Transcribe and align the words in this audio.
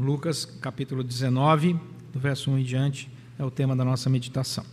Lucas 0.00 0.44
capítulo 0.44 1.04
19, 1.04 1.78
do 2.12 2.18
verso 2.18 2.50
1 2.50 2.58
em 2.58 2.64
diante, 2.64 3.10
é 3.38 3.44
o 3.44 3.50
tema 3.50 3.76
da 3.76 3.84
nossa 3.84 4.08
meditação. 4.08 4.64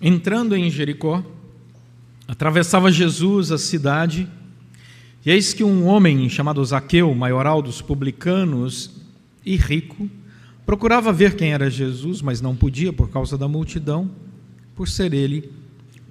Entrando 0.00 0.54
em 0.54 0.70
Jericó, 0.70 1.24
atravessava 2.28 2.92
Jesus 2.92 3.50
a 3.50 3.58
cidade, 3.58 4.28
e 5.26 5.30
eis 5.30 5.52
que 5.52 5.64
um 5.64 5.86
homem 5.86 6.28
chamado 6.28 6.64
Zaqueu, 6.64 7.12
maioral 7.12 7.60
dos 7.60 7.82
publicanos 7.82 9.02
e 9.44 9.56
rico, 9.56 10.08
procurava 10.64 11.12
ver 11.12 11.34
quem 11.34 11.52
era 11.52 11.68
Jesus, 11.68 12.22
mas 12.22 12.40
não 12.40 12.54
podia 12.54 12.92
por 12.92 13.10
causa 13.10 13.36
da 13.36 13.48
multidão, 13.48 14.08
por 14.76 14.86
ser 14.86 15.12
ele 15.12 15.50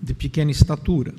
de 0.02 0.14
pequena 0.14 0.52
estatura. 0.52 1.14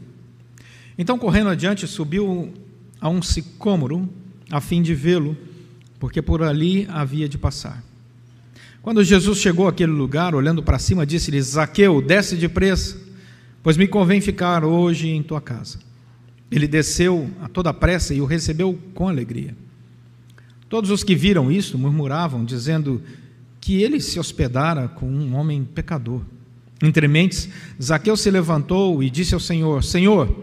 Então, 0.98 1.16
correndo 1.16 1.48
adiante, 1.48 1.86
subiu 1.86 2.52
a 3.00 3.08
um 3.08 3.22
sicômoro 3.22 4.08
a 4.50 4.60
fim 4.60 4.82
de 4.82 4.94
vê-lo, 4.94 5.36
porque 6.00 6.20
por 6.20 6.42
ali 6.42 6.88
havia 6.90 7.28
de 7.28 7.38
passar. 7.38 7.84
Quando 8.82 9.04
Jesus 9.04 9.38
chegou 9.38 9.68
àquele 9.68 9.92
lugar, 9.92 10.34
olhando 10.34 10.62
para 10.62 10.78
cima, 10.78 11.06
disse-lhe: 11.06 11.40
Zaqueu, 11.40 12.02
desce 12.02 12.36
depressa, 12.36 12.96
pois 13.62 13.76
me 13.76 13.86
convém 13.86 14.20
ficar 14.20 14.64
hoje 14.64 15.08
em 15.08 15.22
tua 15.22 15.40
casa. 15.40 15.78
Ele 16.50 16.66
desceu 16.66 17.30
a 17.42 17.48
toda 17.48 17.74
pressa 17.74 18.14
e 18.14 18.20
o 18.20 18.24
recebeu 18.24 18.78
com 18.94 19.08
alegria. 19.08 19.54
Todos 20.68 20.90
os 20.90 21.04
que 21.04 21.14
viram 21.14 21.52
isso 21.52 21.78
murmuravam, 21.78 22.44
dizendo 22.44 23.02
que 23.60 23.82
ele 23.82 24.00
se 24.00 24.18
hospedara 24.18 24.88
com 24.88 25.06
um 25.06 25.34
homem 25.34 25.64
pecador. 25.64 26.22
Entre 26.82 27.06
mentes, 27.08 27.48
Zaqueu 27.82 28.16
se 28.16 28.30
levantou 28.30 29.02
e 29.02 29.10
disse 29.10 29.34
ao 29.34 29.40
Senhor: 29.40 29.82
Senhor, 29.82 30.34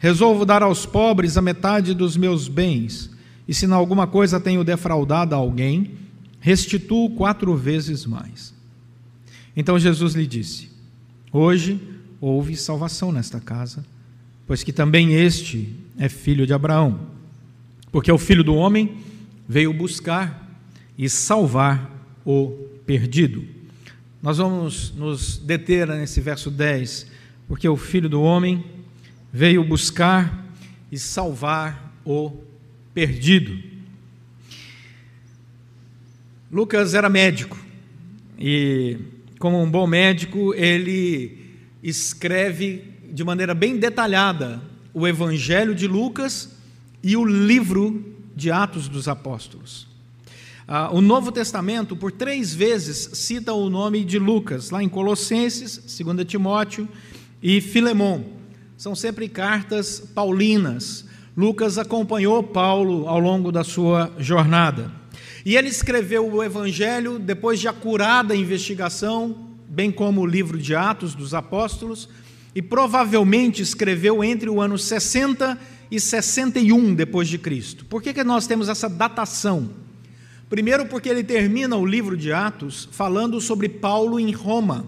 resolvo 0.00 0.46
dar 0.46 0.62
aos 0.62 0.86
pobres 0.86 1.36
a 1.36 1.42
metade 1.42 1.94
dos 1.94 2.16
meus 2.16 2.48
bens, 2.48 3.10
e 3.46 3.54
se 3.54 3.66
em 3.66 3.72
alguma 3.72 4.06
coisa 4.06 4.40
tenho 4.40 4.64
defraudado 4.64 5.34
a 5.34 5.38
alguém, 5.38 5.92
restituo 6.40 7.10
quatro 7.10 7.54
vezes 7.54 8.06
mais. 8.06 8.52
Então 9.54 9.78
Jesus 9.78 10.14
lhe 10.14 10.26
disse: 10.26 10.70
Hoje 11.30 11.78
houve 12.20 12.56
salvação 12.56 13.12
nesta 13.12 13.38
casa, 13.38 13.84
pois 14.46 14.64
que 14.64 14.72
também 14.72 15.12
este 15.12 15.76
é 15.98 16.08
filho 16.08 16.46
de 16.46 16.54
Abraão, 16.54 16.98
porque 17.92 18.10
o 18.10 18.18
filho 18.18 18.42
do 18.42 18.54
homem 18.54 18.96
veio 19.46 19.72
buscar 19.74 20.48
e 20.96 21.08
salvar 21.10 21.90
o 22.24 22.48
perdido. 22.86 23.44
Nós 24.22 24.38
vamos 24.38 24.94
nos 24.94 25.38
deter 25.38 25.88
nesse 25.88 26.20
verso 26.20 26.50
10, 26.50 27.06
porque 27.48 27.68
o 27.68 27.76
Filho 27.76 28.08
do 28.08 28.22
Homem 28.22 28.62
veio 29.32 29.62
buscar 29.64 30.46
e 30.90 30.98
salvar 30.98 31.94
o 32.04 32.32
perdido. 32.92 33.56
Lucas 36.50 36.94
era 36.94 37.08
médico 37.08 37.56
e, 38.38 38.98
como 39.38 39.62
um 39.62 39.70
bom 39.70 39.86
médico, 39.86 40.52
ele 40.54 41.38
escreve 41.82 42.84
de 43.12 43.22
maneira 43.22 43.54
bem 43.54 43.76
detalhada 43.76 44.60
o 44.92 45.06
Evangelho 45.06 45.74
de 45.74 45.86
Lucas 45.86 46.56
e 47.02 47.16
o 47.16 47.24
livro 47.24 48.16
de 48.34 48.50
Atos 48.50 48.88
dos 48.88 49.06
Apóstolos. 49.06 49.86
Ah, 50.66 50.90
o 50.92 51.00
Novo 51.00 51.32
Testamento, 51.32 51.96
por 51.96 52.12
três 52.12 52.54
vezes, 52.54 53.10
cita 53.14 53.52
o 53.52 53.68
nome 53.68 54.04
de 54.04 54.18
Lucas, 54.18 54.70
lá 54.70 54.82
em 54.82 54.88
Colossenses, 54.88 55.76
2 55.98 56.24
Timóteo 56.26 56.88
e 57.42 57.60
Filemão. 57.60 58.39
São 58.80 58.94
sempre 58.94 59.28
cartas 59.28 60.00
paulinas. 60.00 61.04
Lucas 61.36 61.76
acompanhou 61.76 62.42
Paulo 62.42 63.06
ao 63.06 63.20
longo 63.20 63.52
da 63.52 63.62
sua 63.62 64.10
jornada. 64.16 64.90
E 65.44 65.54
ele 65.54 65.68
escreveu 65.68 66.26
o 66.26 66.42
Evangelho 66.42 67.18
depois 67.18 67.60
de 67.60 67.68
acurada 67.68 68.34
investigação, 68.34 69.50
bem 69.68 69.92
como 69.92 70.22
o 70.22 70.26
livro 70.26 70.56
de 70.56 70.74
Atos 70.74 71.14
dos 71.14 71.34
Apóstolos, 71.34 72.08
e 72.54 72.62
provavelmente 72.62 73.60
escreveu 73.60 74.24
entre 74.24 74.48
o 74.48 74.62
ano 74.62 74.78
60 74.78 75.58
e 75.90 76.00
61 76.00 76.94
depois 76.94 77.28
de 77.28 77.36
Cristo. 77.36 77.84
Por 77.84 78.02
que, 78.02 78.14
que 78.14 78.24
nós 78.24 78.46
temos 78.46 78.70
essa 78.70 78.88
datação? 78.88 79.68
Primeiro, 80.48 80.86
porque 80.86 81.10
ele 81.10 81.22
termina 81.22 81.76
o 81.76 81.84
livro 81.84 82.16
de 82.16 82.32
Atos 82.32 82.88
falando 82.92 83.42
sobre 83.42 83.68
Paulo 83.68 84.18
em 84.18 84.32
Roma, 84.32 84.86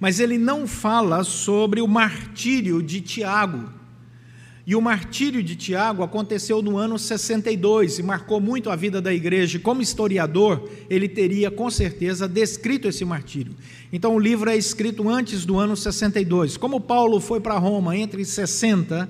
mas 0.00 0.18
ele 0.18 0.38
não 0.38 0.66
fala 0.66 1.22
sobre 1.22 1.82
o 1.82 1.86
martírio 1.86 2.82
de 2.82 3.02
Tiago. 3.02 3.78
E 4.66 4.74
o 4.74 4.80
martírio 4.80 5.42
de 5.42 5.56
Tiago 5.56 6.02
aconteceu 6.02 6.62
no 6.62 6.76
ano 6.76 6.98
62 6.98 7.98
e 7.98 8.02
marcou 8.02 8.40
muito 8.40 8.70
a 8.70 8.76
vida 8.76 9.00
da 9.00 9.12
igreja. 9.12 9.58
Como 9.58 9.82
historiador, 9.82 10.70
ele 10.88 11.08
teria 11.08 11.50
com 11.50 11.68
certeza 11.70 12.28
descrito 12.28 12.86
esse 12.86 13.04
martírio. 13.04 13.54
Então 13.92 14.14
o 14.14 14.18
livro 14.18 14.48
é 14.48 14.56
escrito 14.56 15.08
antes 15.08 15.44
do 15.44 15.58
ano 15.58 15.76
62. 15.76 16.56
Como 16.56 16.80
Paulo 16.80 17.20
foi 17.20 17.40
para 17.40 17.58
Roma 17.58 17.96
entre 17.96 18.24
60 18.24 19.08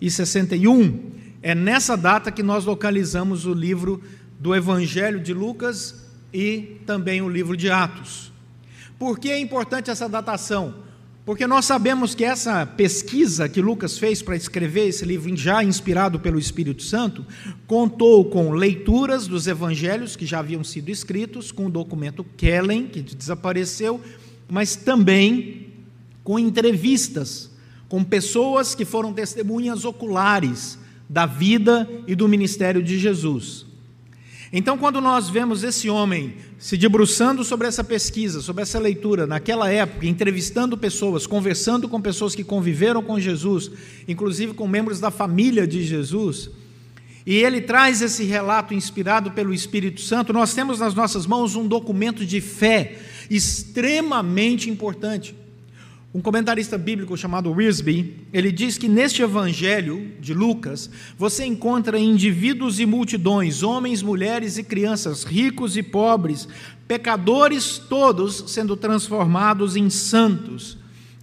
e 0.00 0.10
61, 0.10 1.12
é 1.42 1.54
nessa 1.54 1.96
data 1.96 2.30
que 2.30 2.42
nós 2.42 2.64
localizamos 2.64 3.46
o 3.46 3.54
livro 3.54 4.02
do 4.38 4.54
Evangelho 4.54 5.20
de 5.20 5.32
Lucas 5.32 6.04
e 6.34 6.76
também 6.84 7.22
o 7.22 7.28
livro 7.28 7.56
de 7.56 7.70
Atos. 7.70 8.31
Por 9.02 9.18
que 9.18 9.32
é 9.32 9.40
importante 9.40 9.90
essa 9.90 10.08
datação? 10.08 10.76
Porque 11.26 11.44
nós 11.44 11.64
sabemos 11.64 12.14
que 12.14 12.22
essa 12.22 12.64
pesquisa 12.64 13.48
que 13.48 13.60
Lucas 13.60 13.98
fez 13.98 14.22
para 14.22 14.36
escrever 14.36 14.86
esse 14.86 15.04
livro, 15.04 15.36
já 15.36 15.64
inspirado 15.64 16.20
pelo 16.20 16.38
Espírito 16.38 16.84
Santo, 16.84 17.26
contou 17.66 18.24
com 18.26 18.52
leituras 18.52 19.26
dos 19.26 19.48
evangelhos 19.48 20.14
que 20.14 20.24
já 20.24 20.38
haviam 20.38 20.62
sido 20.62 20.88
escritos, 20.88 21.50
com 21.50 21.66
o 21.66 21.68
documento 21.68 22.22
Kellen, 22.36 22.86
que 22.86 23.02
desapareceu, 23.02 24.00
mas 24.48 24.76
também 24.76 25.72
com 26.22 26.38
entrevistas 26.38 27.50
com 27.88 28.04
pessoas 28.04 28.72
que 28.72 28.84
foram 28.84 29.12
testemunhas 29.12 29.84
oculares 29.84 30.78
da 31.08 31.26
vida 31.26 31.90
e 32.06 32.14
do 32.14 32.28
ministério 32.28 32.80
de 32.80 33.00
Jesus. 33.00 33.66
Então, 34.52 34.76
quando 34.76 35.00
nós 35.00 35.30
vemos 35.30 35.64
esse 35.64 35.88
homem 35.88 36.34
se 36.58 36.76
debruçando 36.76 37.42
sobre 37.42 37.66
essa 37.66 37.82
pesquisa, 37.82 38.42
sobre 38.42 38.62
essa 38.62 38.78
leitura, 38.78 39.26
naquela 39.26 39.70
época, 39.70 40.06
entrevistando 40.06 40.76
pessoas, 40.76 41.26
conversando 41.26 41.88
com 41.88 41.98
pessoas 41.98 42.34
que 42.34 42.44
conviveram 42.44 43.02
com 43.02 43.18
Jesus, 43.18 43.70
inclusive 44.06 44.52
com 44.52 44.68
membros 44.68 45.00
da 45.00 45.10
família 45.10 45.66
de 45.66 45.82
Jesus, 45.82 46.50
e 47.24 47.36
ele 47.36 47.62
traz 47.62 48.02
esse 48.02 48.24
relato 48.24 48.74
inspirado 48.74 49.30
pelo 49.30 49.54
Espírito 49.54 50.02
Santo, 50.02 50.34
nós 50.34 50.52
temos 50.52 50.80
nas 50.80 50.92
nossas 50.92 51.24
mãos 51.24 51.56
um 51.56 51.66
documento 51.66 52.26
de 52.26 52.40
fé 52.40 52.98
extremamente 53.30 54.68
importante. 54.68 55.34
Um 56.14 56.20
comentarista 56.20 56.76
bíblico 56.76 57.16
chamado 57.16 57.50
Risby, 57.50 58.26
ele 58.34 58.52
diz 58.52 58.76
que 58.76 58.86
neste 58.86 59.22
evangelho 59.22 60.12
de 60.20 60.34
Lucas, 60.34 60.90
você 61.16 61.46
encontra 61.46 61.98
indivíduos 61.98 62.78
e 62.78 62.84
multidões, 62.84 63.62
homens, 63.62 64.02
mulheres 64.02 64.58
e 64.58 64.62
crianças, 64.62 65.24
ricos 65.24 65.74
e 65.74 65.82
pobres, 65.82 66.46
pecadores 66.86 67.78
todos 67.78 68.44
sendo 68.48 68.76
transformados 68.76 69.74
em 69.74 69.88
santos. 69.88 70.76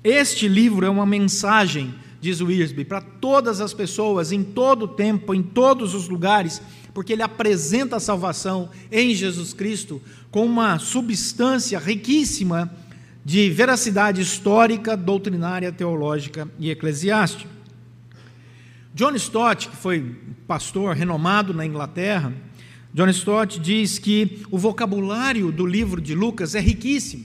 Este 0.03 0.47
livro 0.47 0.83
é 0.83 0.89
uma 0.89 1.05
mensagem, 1.05 1.93
diz 2.19 2.39
Risby, 2.39 2.83
para 2.83 3.01
todas 3.01 3.61
as 3.61 3.75
pessoas, 3.75 4.31
em 4.31 4.41
todo 4.41 4.85
o 4.85 4.87
tempo, 4.87 5.35
em 5.35 5.43
todos 5.43 5.93
os 5.93 6.09
lugares, 6.09 6.63
porque 6.95 7.13
ele 7.13 7.21
apresenta 7.21 7.97
a 7.97 7.99
salvação 7.99 8.71
em 8.91 9.13
Jesus 9.13 9.53
Cristo 9.53 10.01
com 10.31 10.47
uma 10.47 10.79
substância 10.79 11.77
riquíssima 11.77 12.71
de 13.29 13.47
veracidade 13.51 14.23
histórica, 14.23 14.97
doutrinária, 14.97 15.71
teológica 15.71 16.49
e 16.57 16.71
eclesiástica. 16.71 17.47
John 18.91 19.13
Stott, 19.13 19.69
que 19.69 19.75
foi 19.75 20.15
pastor 20.47 20.95
renomado 20.95 21.53
na 21.53 21.63
Inglaterra, 21.63 22.33
John 22.91 23.07
Stott 23.09 23.59
diz 23.59 23.99
que 23.99 24.41
o 24.49 24.57
vocabulário 24.57 25.51
do 25.51 25.63
livro 25.63 26.01
de 26.01 26.15
Lucas 26.15 26.55
é 26.55 26.59
riquíssimo. 26.59 27.23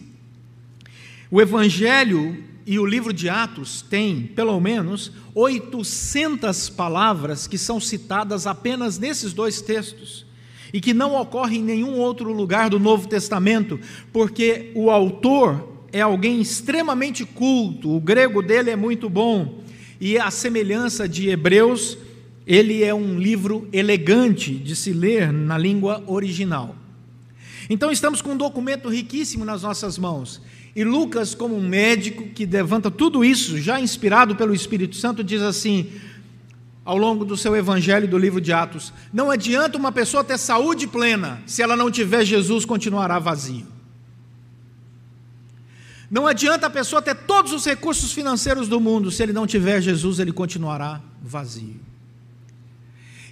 O 1.30 1.40
Evangelho 1.40 2.36
e 2.66 2.78
o 2.78 2.84
livro 2.84 3.10
de 3.10 3.30
Atos 3.30 3.80
têm, 3.80 4.24
pelo 4.24 4.60
menos, 4.60 5.10
800 5.34 6.68
palavras 6.68 7.46
que 7.46 7.56
são 7.56 7.80
citadas 7.80 8.46
apenas 8.46 8.98
nesses 8.98 9.32
dois 9.32 9.62
textos 9.62 10.26
e 10.70 10.82
que 10.82 10.92
não 10.92 11.18
ocorrem 11.18 11.60
em 11.60 11.64
nenhum 11.64 11.98
outro 11.98 12.30
lugar 12.30 12.68
do 12.68 12.78
Novo 12.78 13.08
Testamento, 13.08 13.80
porque 14.12 14.70
o 14.74 14.90
autor 14.90 15.72
é 15.94 16.00
alguém 16.00 16.40
extremamente 16.40 17.24
culto, 17.24 17.94
o 17.94 18.00
grego 18.00 18.42
dele 18.42 18.68
é 18.68 18.74
muito 18.74 19.08
bom, 19.08 19.62
e 20.00 20.18
a 20.18 20.28
semelhança 20.28 21.08
de 21.08 21.28
Hebreus, 21.28 21.96
ele 22.44 22.82
é 22.82 22.92
um 22.92 23.16
livro 23.16 23.68
elegante 23.72 24.52
de 24.52 24.74
se 24.74 24.92
ler 24.92 25.32
na 25.32 25.56
língua 25.56 26.02
original. 26.08 26.74
Então 27.70 27.92
estamos 27.92 28.20
com 28.20 28.32
um 28.32 28.36
documento 28.36 28.88
riquíssimo 28.88 29.44
nas 29.44 29.62
nossas 29.62 29.96
mãos. 29.96 30.42
E 30.74 30.82
Lucas, 30.82 31.32
como 31.32 31.56
um 31.56 31.66
médico 31.66 32.24
que 32.24 32.44
levanta 32.44 32.90
tudo 32.90 33.24
isso, 33.24 33.56
já 33.56 33.80
inspirado 33.80 34.34
pelo 34.34 34.52
Espírito 34.52 34.96
Santo, 34.96 35.22
diz 35.22 35.40
assim: 35.42 35.92
ao 36.84 36.98
longo 36.98 37.24
do 37.24 37.36
seu 37.36 37.54
evangelho 37.54 38.08
do 38.08 38.18
livro 38.18 38.40
de 38.40 38.52
Atos. 38.52 38.92
Não 39.12 39.30
adianta 39.30 39.78
uma 39.78 39.92
pessoa 39.92 40.24
ter 40.24 40.38
saúde 40.38 40.88
plena, 40.88 41.40
se 41.46 41.62
ela 41.62 41.76
não 41.76 41.88
tiver 41.88 42.24
Jesus, 42.24 42.64
continuará 42.64 43.20
vazio. 43.20 43.73
Não 46.14 46.28
adianta 46.28 46.68
a 46.68 46.70
pessoa 46.70 47.02
ter 47.02 47.16
todos 47.16 47.52
os 47.52 47.64
recursos 47.64 48.12
financeiros 48.12 48.68
do 48.68 48.80
mundo, 48.80 49.10
se 49.10 49.20
ele 49.20 49.32
não 49.32 49.48
tiver 49.48 49.80
Jesus, 49.80 50.20
ele 50.20 50.30
continuará 50.30 51.02
vazio. 51.20 51.80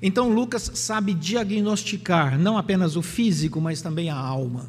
Então 0.02 0.28
Lucas 0.28 0.68
sabe 0.74 1.14
diagnosticar 1.14 2.36
não 2.36 2.58
apenas 2.58 2.96
o 2.96 3.00
físico, 3.00 3.60
mas 3.60 3.80
também 3.80 4.10
a 4.10 4.16
alma. 4.16 4.68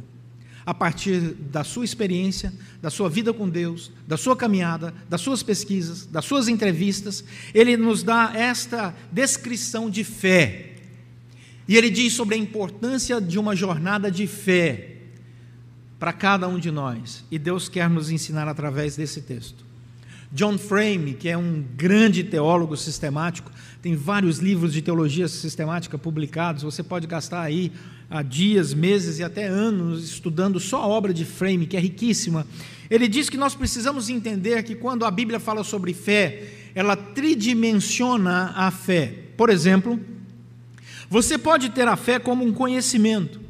A 0.63 0.75
partir 0.75 1.21
da 1.21 1.63
sua 1.63 1.85
experiência, 1.85 2.53
da 2.79 2.91
sua 2.91 3.09
vida 3.09 3.33
com 3.33 3.49
Deus, 3.49 3.91
da 4.07 4.15
sua 4.15 4.35
caminhada, 4.35 4.93
das 5.09 5.21
suas 5.21 5.41
pesquisas, 5.41 6.05
das 6.05 6.23
suas 6.23 6.47
entrevistas, 6.47 7.23
ele 7.51 7.75
nos 7.75 8.03
dá 8.03 8.31
esta 8.35 8.93
descrição 9.11 9.89
de 9.89 10.03
fé. 10.03 10.75
E 11.67 11.75
ele 11.75 11.89
diz 11.89 12.13
sobre 12.13 12.35
a 12.35 12.37
importância 12.37 13.19
de 13.19 13.39
uma 13.39 13.55
jornada 13.55 14.11
de 14.11 14.27
fé 14.27 14.92
para 16.03 16.11
cada 16.11 16.49
um 16.49 16.59
de 16.59 16.69
nós. 16.69 17.23
E 17.31 17.39
Deus 17.39 17.69
quer 17.69 17.89
nos 17.89 18.11
ensinar 18.11 18.45
através 18.49 18.97
desse 18.97 19.21
texto. 19.21 19.63
John 20.33 20.57
Frame, 20.57 21.13
que 21.13 21.29
é 21.29 21.37
um 21.37 21.63
grande 21.77 22.25
teólogo 22.25 22.75
sistemático, 22.75 23.49
tem 23.81 23.95
vários 23.95 24.39
livros 24.39 24.73
de 24.73 24.81
teologia 24.81 25.29
sistemática 25.29 25.97
publicados. 25.97 26.63
Você 26.63 26.83
pode 26.83 27.07
gastar 27.07 27.41
aí 27.41 27.71
há 28.09 28.21
dias, 28.21 28.73
meses 28.73 29.19
e 29.19 29.23
até 29.23 29.47
anos 29.47 30.03
estudando 30.03 30.59
só 30.59 30.81
a 30.81 30.87
obra 30.87 31.13
de 31.13 31.23
Frame, 31.23 31.67
que 31.67 31.77
é 31.77 31.79
riquíssima. 31.79 32.45
Ele 32.89 33.07
diz 33.07 33.29
que 33.29 33.37
nós 33.37 33.55
precisamos 33.55 34.09
entender 34.09 34.61
que 34.63 34.75
quando 34.75 35.05
a 35.05 35.11
Bíblia 35.11 35.39
fala 35.39 35.63
sobre 35.63 35.93
fé, 35.93 36.49
ela 36.75 36.97
tridimensiona 36.97 38.51
a 38.57 38.69
fé. 38.71 39.19
Por 39.37 39.49
exemplo, 39.49 39.97
você 41.09 41.37
pode 41.37 41.69
ter 41.69 41.87
a 41.87 41.95
fé 41.95 42.19
como 42.19 42.43
um 42.43 42.51
conhecimento. 42.51 43.42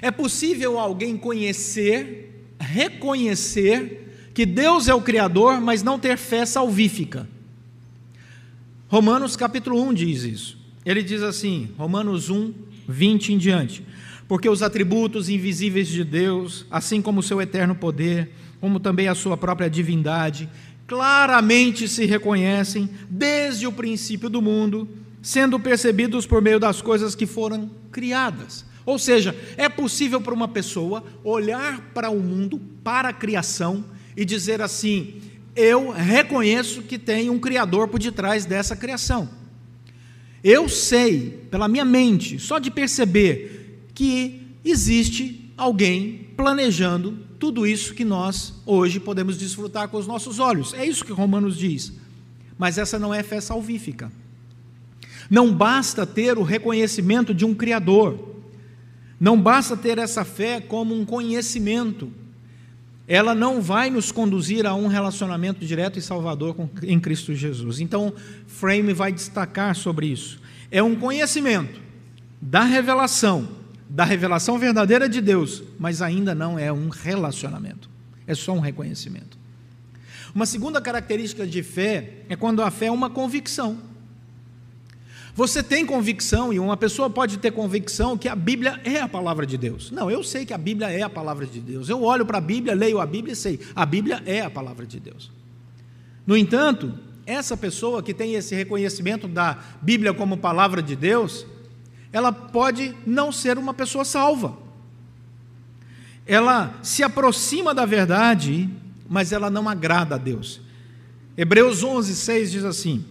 É 0.00 0.10
possível 0.10 0.78
alguém 0.78 1.16
conhecer, 1.16 2.54
reconhecer 2.58 4.30
que 4.34 4.44
Deus 4.44 4.88
é 4.88 4.94
o 4.94 5.00
Criador, 5.00 5.60
mas 5.60 5.82
não 5.82 5.98
ter 5.98 6.18
fé 6.18 6.44
salvífica. 6.44 7.28
Romanos 8.88 9.36
capítulo 9.36 9.82
1 9.82 9.94
diz 9.94 10.22
isso. 10.24 10.58
Ele 10.84 11.02
diz 11.02 11.22
assim, 11.22 11.70
Romanos 11.78 12.28
1, 12.28 12.52
20 12.88 13.32
em 13.32 13.38
diante. 13.38 13.84
Porque 14.28 14.48
os 14.48 14.62
atributos 14.62 15.28
invisíveis 15.28 15.88
de 15.88 16.04
Deus, 16.04 16.66
assim 16.70 17.00
como 17.00 17.20
o 17.20 17.22
seu 17.22 17.40
eterno 17.40 17.74
poder, 17.74 18.30
como 18.60 18.78
também 18.78 19.08
a 19.08 19.14
sua 19.14 19.36
própria 19.36 19.70
divindade, 19.70 20.48
claramente 20.86 21.88
se 21.88 22.04
reconhecem 22.04 22.90
desde 23.08 23.66
o 23.66 23.72
princípio 23.72 24.28
do 24.28 24.42
mundo, 24.42 24.88
sendo 25.22 25.58
percebidos 25.58 26.26
por 26.26 26.42
meio 26.42 26.60
das 26.60 26.82
coisas 26.82 27.14
que 27.14 27.26
foram 27.26 27.70
criadas 27.90 28.64
ou 28.86 28.98
seja, 28.98 29.36
é 29.56 29.68
possível 29.68 30.20
para 30.20 30.32
uma 30.32 30.46
pessoa 30.46 31.04
olhar 31.24 31.90
para 31.92 32.08
o 32.08 32.20
mundo, 32.20 32.58
para 32.84 33.08
a 33.08 33.12
criação 33.12 33.84
e 34.16 34.24
dizer 34.24 34.62
assim: 34.62 35.20
eu 35.56 35.90
reconheço 35.90 36.82
que 36.82 36.98
tem 36.98 37.28
um 37.28 37.38
Criador 37.38 37.88
por 37.88 37.98
detrás 37.98 38.44
dessa 38.44 38.76
criação. 38.76 39.28
Eu 40.44 40.68
sei, 40.68 41.46
pela 41.50 41.66
minha 41.66 41.84
mente, 41.84 42.38
só 42.38 42.60
de 42.60 42.70
perceber, 42.70 43.88
que 43.92 44.42
existe 44.64 45.50
alguém 45.56 46.28
planejando 46.36 47.18
tudo 47.38 47.66
isso 47.66 47.94
que 47.94 48.04
nós 48.04 48.54
hoje 48.64 49.00
podemos 49.00 49.36
desfrutar 49.36 49.88
com 49.88 49.96
os 49.96 50.06
nossos 50.06 50.38
olhos. 50.38 50.72
É 50.74 50.84
isso 50.84 51.04
que 51.04 51.12
Romanos 51.12 51.56
diz. 51.56 51.92
Mas 52.58 52.78
essa 52.78 52.98
não 52.98 53.12
é 53.12 53.22
fé 53.22 53.40
salvífica. 53.40 54.12
Não 55.28 55.52
basta 55.52 56.06
ter 56.06 56.38
o 56.38 56.42
reconhecimento 56.42 57.34
de 57.34 57.44
um 57.44 57.54
Criador. 57.54 58.35
Não 59.18 59.40
basta 59.40 59.76
ter 59.76 59.98
essa 59.98 60.24
fé 60.24 60.60
como 60.60 60.94
um 60.94 61.04
conhecimento, 61.04 62.12
ela 63.08 63.34
não 63.34 63.62
vai 63.62 63.88
nos 63.88 64.10
conduzir 64.10 64.66
a 64.66 64.74
um 64.74 64.88
relacionamento 64.88 65.64
direto 65.64 65.98
e 65.98 66.02
salvador 66.02 66.56
em 66.82 66.98
Cristo 66.98 67.34
Jesus. 67.34 67.80
Então, 67.80 68.12
Frame 68.46 68.92
vai 68.92 69.12
destacar 69.12 69.74
sobre 69.76 70.08
isso. 70.08 70.40
É 70.70 70.82
um 70.82 70.96
conhecimento 70.96 71.80
da 72.42 72.64
revelação, 72.64 73.48
da 73.88 74.04
revelação 74.04 74.58
verdadeira 74.58 75.08
de 75.08 75.20
Deus, 75.20 75.62
mas 75.78 76.02
ainda 76.02 76.34
não 76.34 76.58
é 76.58 76.72
um 76.72 76.88
relacionamento, 76.88 77.88
é 78.26 78.34
só 78.34 78.52
um 78.52 78.60
reconhecimento. 78.60 79.38
Uma 80.34 80.44
segunda 80.44 80.80
característica 80.80 81.46
de 81.46 81.62
fé 81.62 82.24
é 82.28 82.36
quando 82.36 82.60
a 82.60 82.70
fé 82.70 82.86
é 82.86 82.92
uma 82.92 83.08
convicção. 83.08 83.78
Você 85.36 85.62
tem 85.62 85.84
convicção, 85.84 86.50
e 86.50 86.58
uma 86.58 86.78
pessoa 86.78 87.10
pode 87.10 87.36
ter 87.36 87.50
convicção 87.50 88.16
que 88.16 88.26
a 88.26 88.34
Bíblia 88.34 88.80
é 88.82 89.02
a 89.02 89.08
palavra 89.08 89.44
de 89.44 89.58
Deus. 89.58 89.90
Não, 89.90 90.10
eu 90.10 90.24
sei 90.24 90.46
que 90.46 90.54
a 90.54 90.58
Bíblia 90.58 90.90
é 90.90 91.02
a 91.02 91.10
palavra 91.10 91.44
de 91.44 91.60
Deus. 91.60 91.90
Eu 91.90 92.02
olho 92.02 92.24
para 92.24 92.38
a 92.38 92.40
Bíblia, 92.40 92.74
leio 92.74 92.98
a 92.98 93.04
Bíblia 93.04 93.34
e 93.34 93.36
sei, 93.36 93.60
a 93.74 93.84
Bíblia 93.84 94.22
é 94.24 94.40
a 94.40 94.48
palavra 94.48 94.86
de 94.86 94.98
Deus. 94.98 95.30
No 96.26 96.38
entanto, 96.38 96.98
essa 97.26 97.54
pessoa 97.54 98.02
que 98.02 98.14
tem 98.14 98.32
esse 98.34 98.54
reconhecimento 98.54 99.28
da 99.28 99.58
Bíblia 99.82 100.14
como 100.14 100.38
palavra 100.38 100.82
de 100.82 100.96
Deus, 100.96 101.46
ela 102.10 102.32
pode 102.32 102.96
não 103.06 103.30
ser 103.30 103.58
uma 103.58 103.74
pessoa 103.74 104.06
salva. 104.06 104.56
Ela 106.26 106.78
se 106.82 107.02
aproxima 107.02 107.74
da 107.74 107.84
verdade, 107.84 108.70
mas 109.06 109.32
ela 109.32 109.50
não 109.50 109.68
agrada 109.68 110.14
a 110.14 110.18
Deus. 110.18 110.62
Hebreus 111.36 111.84
11, 111.84 112.16
6 112.16 112.52
diz 112.52 112.64
assim: 112.64 113.04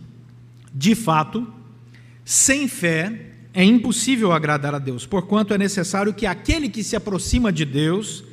De 0.74 0.96
fato, 0.96 1.54
sem 2.26 2.68
fé 2.68 3.12
é 3.54 3.64
impossível 3.64 4.32
agradar 4.34 4.74
a 4.74 4.80
Deus, 4.80 5.06
porquanto 5.06 5.54
é 5.54 5.58
necessário 5.58 6.14
que 6.14 6.26
aquele 6.26 6.68
que 6.68 6.84
se 6.84 6.96
aproxima 6.96 7.54
de 7.54 7.64
Deus 7.64 8.24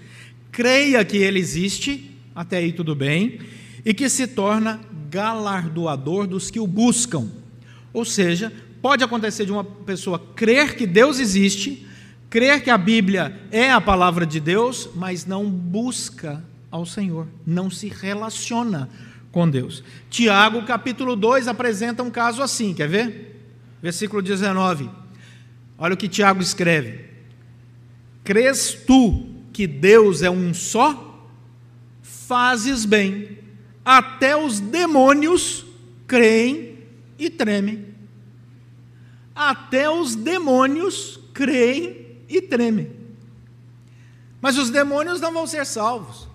creia 0.51 1.05
que 1.05 1.19
ele 1.19 1.39
existe, 1.39 2.11
até 2.35 2.57
aí 2.57 2.73
tudo 2.73 2.97
bem, 2.97 3.39
e 3.85 3.93
que 3.93 4.09
se 4.09 4.27
torna 4.27 4.81
galardoador 5.11 6.27
dos 6.27 6.51
que 6.51 6.59
o 6.59 6.67
buscam. 6.67 7.29
Ou 7.93 8.05
seja, 8.05 8.51
pode 8.81 9.05
acontecer 9.05 9.45
de 9.45 9.53
uma 9.53 9.63
pessoa 9.63 10.19
crer 10.35 10.75
que 10.75 10.87
Deus 10.87 11.21
existe, 11.21 11.87
crer 12.31 12.63
que 12.63 12.71
a 12.71 12.79
Bíblia 12.79 13.39
é 13.51 13.71
a 13.71 13.81
palavra 13.81 14.25
de 14.25 14.41
Deus, 14.41 14.89
mas 14.95 15.27
não 15.27 15.49
busca 15.49 16.43
ao 16.71 16.87
Senhor, 16.87 17.29
não 17.47 17.71
se 17.71 17.89
relaciona 17.89 18.89
com 19.31 19.49
Deus. 19.49 19.85
Tiago, 20.11 20.63
capítulo 20.65 21.15
2, 21.15 21.47
apresenta 21.47 22.03
um 22.03 22.11
caso 22.11 22.43
assim, 22.43 22.73
quer 22.73 22.89
ver? 22.89 23.32
Versículo 23.83 24.23
19. 24.23 24.89
Olha 25.77 25.95
o 25.95 25.97
que 25.97 26.09
Tiago 26.09 26.41
escreve: 26.41 27.05
Crês 28.23 28.73
tu 28.87 29.27
que 29.53 29.67
Deus 29.67 30.23
é 30.23 30.31
um 30.31 30.55
só? 30.55 31.29
Fazes 32.01 32.85
bem, 32.85 33.39
até 33.85 34.37
os 34.37 34.61
demônios 34.61 35.67
creem 36.07 36.79
e 37.19 37.29
tremem. 37.29 37.93
Até 39.35 39.91
os 39.91 40.15
demônios 40.15 41.19
creem 41.35 42.07
e 42.29 42.41
tremem. 42.41 42.93
Mas 44.41 44.57
os 44.57 44.71
demônios 44.71 45.21
não 45.21 45.33
vão 45.33 45.47
ser 45.47 45.67
salvos. 45.67 46.29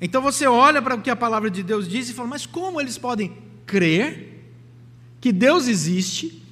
Então 0.00 0.20
você 0.20 0.46
olha 0.46 0.82
para 0.82 0.94
o 0.94 1.00
que 1.00 1.10
a 1.10 1.16
palavra 1.16 1.50
de 1.50 1.62
Deus 1.62 1.88
diz 1.88 2.08
e 2.08 2.12
fala: 2.12 2.28
mas 2.28 2.46
como 2.46 2.80
eles 2.80 2.98
podem 2.98 3.36
crer 3.64 4.33
que 5.24 5.32
Deus 5.32 5.68
existe 5.68 6.42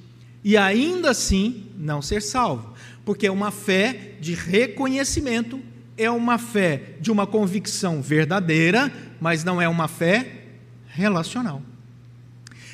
e 0.42 0.56
ainda 0.56 1.10
assim 1.10 1.66
não 1.76 2.00
ser 2.00 2.22
salvo, 2.22 2.72
porque 3.04 3.28
uma 3.28 3.50
fé 3.50 4.14
de 4.18 4.32
reconhecimento, 4.32 5.60
é 5.94 6.10
uma 6.10 6.38
fé 6.38 6.94
de 6.98 7.12
uma 7.12 7.26
convicção 7.26 8.00
verdadeira, 8.00 8.90
mas 9.20 9.44
não 9.44 9.60
é 9.60 9.68
uma 9.68 9.88
fé 9.88 10.44
relacional. 10.86 11.60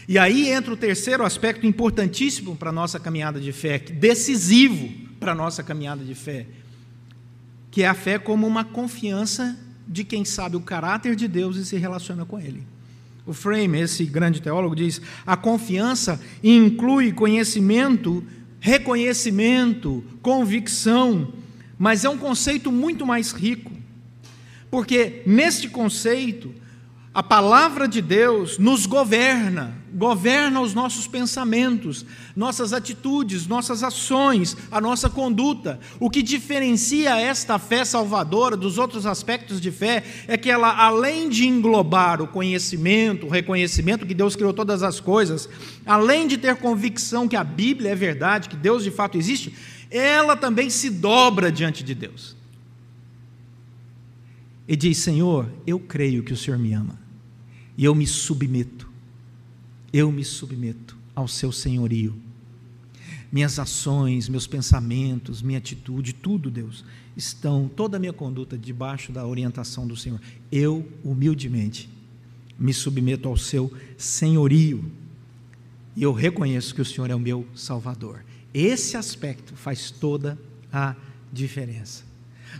E 0.06 0.16
aí 0.20 0.48
entra 0.48 0.72
o 0.72 0.76
terceiro 0.76 1.24
aspecto 1.24 1.66
importantíssimo 1.66 2.54
para 2.54 2.68
a 2.70 2.72
nossa 2.72 3.00
caminhada 3.00 3.40
de 3.40 3.50
fé, 3.50 3.80
decisivo 3.80 4.88
para 5.18 5.32
a 5.32 5.34
nossa 5.34 5.64
caminhada 5.64 6.04
de 6.04 6.14
fé, 6.14 6.46
que 7.72 7.82
é 7.82 7.88
a 7.88 7.94
fé 7.94 8.20
como 8.20 8.46
uma 8.46 8.64
confiança 8.64 9.58
de 9.84 10.04
quem 10.04 10.24
sabe 10.24 10.54
o 10.54 10.60
caráter 10.60 11.16
de 11.16 11.26
Deus 11.26 11.56
e 11.56 11.64
se 11.64 11.76
relaciona 11.76 12.24
com 12.24 12.38
Ele. 12.38 12.77
O 13.28 13.34
Frame, 13.34 13.78
esse 13.78 14.06
grande 14.06 14.40
teólogo, 14.40 14.74
diz: 14.74 15.02
a 15.26 15.36
confiança 15.36 16.18
inclui 16.42 17.12
conhecimento, 17.12 18.24
reconhecimento, 18.58 20.02
convicção, 20.22 21.34
mas 21.78 22.06
é 22.06 22.08
um 22.08 22.16
conceito 22.16 22.72
muito 22.72 23.04
mais 23.04 23.32
rico, 23.32 23.70
porque 24.70 25.22
neste 25.26 25.68
conceito, 25.68 26.54
a 27.12 27.22
palavra 27.22 27.86
de 27.86 28.00
Deus 28.00 28.56
nos 28.56 28.86
governa, 28.86 29.76
governa 29.98 30.60
os 30.60 30.72
nossos 30.72 31.08
pensamentos, 31.08 32.06
nossas 32.36 32.72
atitudes, 32.72 33.46
nossas 33.46 33.82
ações, 33.82 34.56
a 34.70 34.80
nossa 34.80 35.10
conduta. 35.10 35.80
O 35.98 36.08
que 36.08 36.22
diferencia 36.22 37.18
esta 37.20 37.58
fé 37.58 37.84
salvadora 37.84 38.56
dos 38.56 38.78
outros 38.78 39.04
aspectos 39.04 39.60
de 39.60 39.72
fé 39.72 40.04
é 40.28 40.36
que 40.36 40.48
ela, 40.48 40.72
além 40.76 41.28
de 41.28 41.46
englobar 41.46 42.22
o 42.22 42.28
conhecimento, 42.28 43.26
o 43.26 43.28
reconhecimento 43.28 44.06
que 44.06 44.14
Deus 44.14 44.36
criou 44.36 44.52
todas 44.52 44.84
as 44.84 45.00
coisas, 45.00 45.48
além 45.84 46.28
de 46.28 46.38
ter 46.38 46.56
convicção 46.56 47.26
que 47.26 47.36
a 47.36 47.42
Bíblia 47.42 47.90
é 47.90 47.96
verdade, 47.96 48.48
que 48.48 48.56
Deus 48.56 48.84
de 48.84 48.92
fato 48.92 49.18
existe, 49.18 49.52
ela 49.90 50.36
também 50.36 50.70
se 50.70 50.90
dobra 50.90 51.50
diante 51.50 51.82
de 51.82 51.94
Deus. 51.94 52.36
E 54.68 54.76
diz: 54.76 54.98
Senhor, 54.98 55.50
eu 55.66 55.80
creio 55.80 56.22
que 56.22 56.32
o 56.32 56.36
Senhor 56.36 56.58
me 56.58 56.72
ama 56.72 56.98
e 57.76 57.84
eu 57.84 57.94
me 57.94 58.06
submeto, 58.06 58.77
eu 59.92 60.10
me 60.12 60.24
submeto 60.24 60.96
ao 61.14 61.26
seu 61.28 61.50
senhorio. 61.52 62.14
Minhas 63.30 63.58
ações, 63.58 64.28
meus 64.28 64.46
pensamentos, 64.46 65.42
minha 65.42 65.58
atitude, 65.58 66.12
tudo, 66.12 66.50
Deus, 66.50 66.84
estão, 67.16 67.68
toda 67.68 67.96
a 67.96 68.00
minha 68.00 68.12
conduta 68.12 68.56
debaixo 68.56 69.12
da 69.12 69.26
orientação 69.26 69.86
do 69.86 69.96
Senhor. 69.96 70.20
Eu, 70.50 70.86
humildemente, 71.04 71.90
me 72.58 72.72
submeto 72.72 73.28
ao 73.28 73.36
seu 73.36 73.72
senhorio 73.96 74.84
e 75.98 76.02
eu 76.04 76.12
reconheço 76.12 76.72
que 76.72 76.80
o 76.80 76.84
Senhor 76.84 77.10
é 77.10 77.14
o 77.14 77.18
meu 77.18 77.44
Salvador. 77.56 78.24
Esse 78.54 78.96
aspecto 78.96 79.56
faz 79.56 79.90
toda 79.90 80.38
a 80.72 80.94
diferença. 81.32 82.04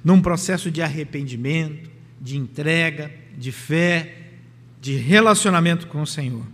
Num 0.03 0.21
processo 0.21 0.73
de 0.73 0.83
arrependimento, 0.83 1.89
de 2.21 2.37
entrega, 2.37 3.13
de 3.39 3.53
fé, 3.53 4.33
de 4.81 4.97
relacionamento 4.97 5.87
com 5.87 6.03
o 6.03 6.07
Senhor. 6.07 6.45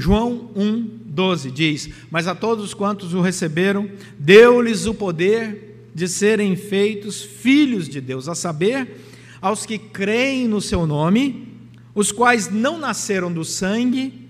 João 0.00 0.50
1,12 0.56 1.50
diz: 1.50 1.90
Mas 2.10 2.26
a 2.26 2.34
todos 2.34 2.72
quantos 2.72 3.12
o 3.12 3.20
receberam, 3.20 3.88
deu-lhes 4.18 4.86
o 4.86 4.94
poder 4.94 5.90
de 5.94 6.08
serem 6.08 6.56
feitos 6.56 7.22
filhos 7.22 7.86
de 7.86 8.00
Deus, 8.00 8.26
a 8.26 8.34
saber, 8.34 8.98
aos 9.42 9.66
que 9.66 9.78
creem 9.78 10.48
no 10.48 10.60
seu 10.60 10.86
nome, 10.86 11.54
os 11.94 12.10
quais 12.10 12.50
não 12.50 12.78
nasceram 12.78 13.30
do 13.30 13.44
sangue, 13.44 14.26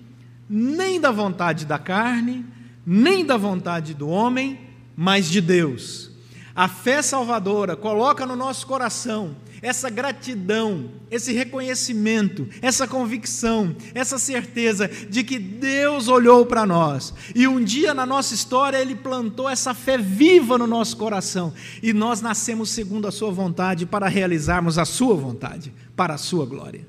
nem 0.49 0.99
da 0.99 1.11
vontade 1.11 1.65
da 1.65 1.79
carne, 1.79 2.45
nem 2.85 3.25
da 3.25 3.37
vontade 3.37 3.93
do 3.93 4.09
homem, 4.09 4.59
mas 4.95 5.29
de 5.29 5.39
Deus. 5.39 6.11
A 6.53 6.67
fé 6.67 7.01
salvadora 7.01 7.77
coloca 7.77 8.25
no 8.25 8.35
nosso 8.35 8.67
coração 8.67 9.37
essa 9.61 9.89
gratidão, 9.89 10.89
esse 11.11 11.31
reconhecimento, 11.31 12.47
essa 12.61 12.87
convicção, 12.87 13.75
essa 13.93 14.17
certeza 14.17 14.87
de 14.87 15.23
que 15.23 15.37
Deus 15.37 16.07
olhou 16.07 16.45
para 16.47 16.65
nós 16.65 17.13
e 17.35 17.47
um 17.47 17.63
dia 17.63 17.93
na 17.93 18.05
nossa 18.05 18.33
história 18.33 18.77
Ele 18.77 18.95
plantou 18.95 19.47
essa 19.47 19.73
fé 19.75 19.99
viva 19.99 20.57
no 20.57 20.65
nosso 20.65 20.97
coração 20.97 21.53
e 21.83 21.93
nós 21.93 22.21
nascemos 22.21 22.71
segundo 22.71 23.07
a 23.07 23.11
Sua 23.11 23.29
vontade 23.29 23.85
para 23.85 24.07
realizarmos 24.07 24.79
a 24.79 24.85
Sua 24.85 25.15
vontade, 25.15 25.71
para 25.95 26.15
a 26.15 26.17
Sua 26.17 26.45
glória. 26.45 26.87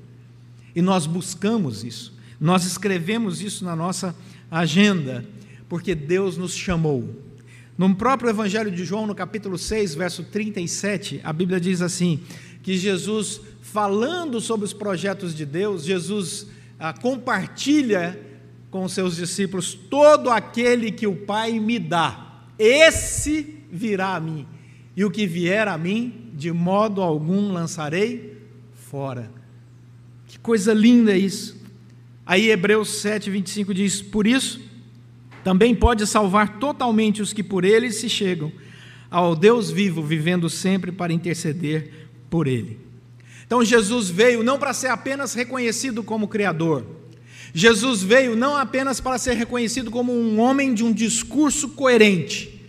E 0.75 0.81
nós 0.81 1.05
buscamos 1.05 1.83
isso, 1.83 2.17
nós 2.39 2.65
escrevemos 2.65 3.41
isso 3.41 3.63
na 3.63 3.75
nossa 3.75 4.15
agenda, 4.49 5.23
porque 5.69 5.93
Deus 5.93 6.37
nos 6.37 6.55
chamou. 6.55 7.21
No 7.75 7.93
próprio 7.95 8.29
Evangelho 8.29 8.69
de 8.69 8.85
João, 8.85 9.07
no 9.07 9.15
capítulo 9.15 9.57
6, 9.57 9.95
verso 9.95 10.23
37, 10.23 11.21
a 11.23 11.33
Bíblia 11.33 11.59
diz 11.59 11.81
assim: 11.81 12.21
que 12.63 12.77
Jesus, 12.77 13.41
falando 13.61 14.39
sobre 14.39 14.65
os 14.65 14.71
projetos 14.73 15.35
de 15.35 15.45
Deus, 15.45 15.83
Jesus 15.83 16.47
ah, 16.79 16.93
compartilha 16.93 18.19
com 18.71 18.87
seus 18.87 19.17
discípulos: 19.17 19.73
todo 19.73 20.29
aquele 20.29 20.91
que 20.91 21.05
o 21.05 21.15
Pai 21.15 21.59
me 21.59 21.77
dá, 21.77 22.45
esse 22.57 23.59
virá 23.69 24.15
a 24.15 24.19
mim, 24.19 24.47
e 24.95 25.03
o 25.03 25.11
que 25.11 25.27
vier 25.27 25.67
a 25.67 25.77
mim, 25.77 26.31
de 26.33 26.51
modo 26.51 27.01
algum 27.01 27.51
lançarei 27.51 28.37
fora. 28.73 29.29
Que 30.25 30.39
coisa 30.39 30.73
linda 30.73 31.11
é 31.11 31.17
isso. 31.17 31.61
Aí 32.25 32.49
Hebreus 32.49 32.89
7, 33.01 33.29
25 33.29 33.73
diz: 33.73 34.01
Por 34.01 34.25
isso, 34.25 34.61
também 35.43 35.75
pode 35.75 36.07
salvar 36.07 36.59
totalmente 36.59 37.21
os 37.21 37.33
que 37.33 37.43
por 37.43 37.65
ele 37.65 37.91
se 37.91 38.07
chegam 38.07 38.49
ao 39.11 39.35
Deus 39.35 39.69
vivo, 39.69 40.01
vivendo 40.01 40.49
sempre 40.49 40.91
para 40.91 41.11
interceder 41.11 42.02
por 42.33 42.47
ele. 42.47 42.79
Então 43.45 43.63
Jesus 43.63 44.09
veio 44.09 44.41
não 44.41 44.57
para 44.57 44.73
ser 44.73 44.87
apenas 44.87 45.35
reconhecido 45.35 46.01
como 46.01 46.27
Criador, 46.27 46.83
Jesus 47.53 48.01
veio 48.01 48.35
não 48.35 48.57
apenas 48.57 48.99
para 48.99 49.19
ser 49.19 49.35
reconhecido 49.35 49.91
como 49.91 50.11
um 50.11 50.39
homem 50.39 50.73
de 50.73 50.83
um 50.83 50.91
discurso 50.91 51.69
coerente. 51.69 52.59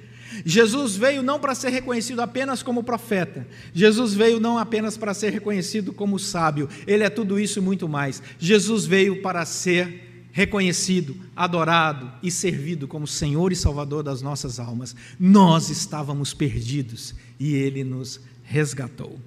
Jesus 0.44 0.96
veio 0.96 1.22
não 1.22 1.40
para 1.40 1.54
ser 1.54 1.70
reconhecido 1.70 2.20
apenas 2.20 2.62
como 2.62 2.84
profeta. 2.84 3.48
Jesus 3.72 4.12
veio 4.12 4.38
não 4.38 4.58
apenas 4.58 4.98
para 4.98 5.14
ser 5.14 5.32
reconhecido 5.32 5.94
como 5.94 6.18
sábio. 6.18 6.68
Ele 6.86 7.02
é 7.02 7.08
tudo 7.08 7.40
isso 7.40 7.58
e 7.58 7.62
muito 7.62 7.88
mais. 7.88 8.22
Jesus 8.38 8.84
veio 8.84 9.22
para 9.22 9.46
ser 9.46 10.28
reconhecido, 10.30 11.16
adorado 11.34 12.12
e 12.22 12.30
servido 12.30 12.86
como 12.86 13.06
Senhor 13.06 13.50
e 13.50 13.56
Salvador 13.56 14.02
das 14.02 14.20
nossas 14.20 14.60
almas. 14.60 14.94
Nós 15.18 15.70
estávamos 15.70 16.34
perdidos 16.34 17.14
e 17.40 17.54
ele 17.54 17.82
nos 17.82 18.20
resgatou 18.42 19.18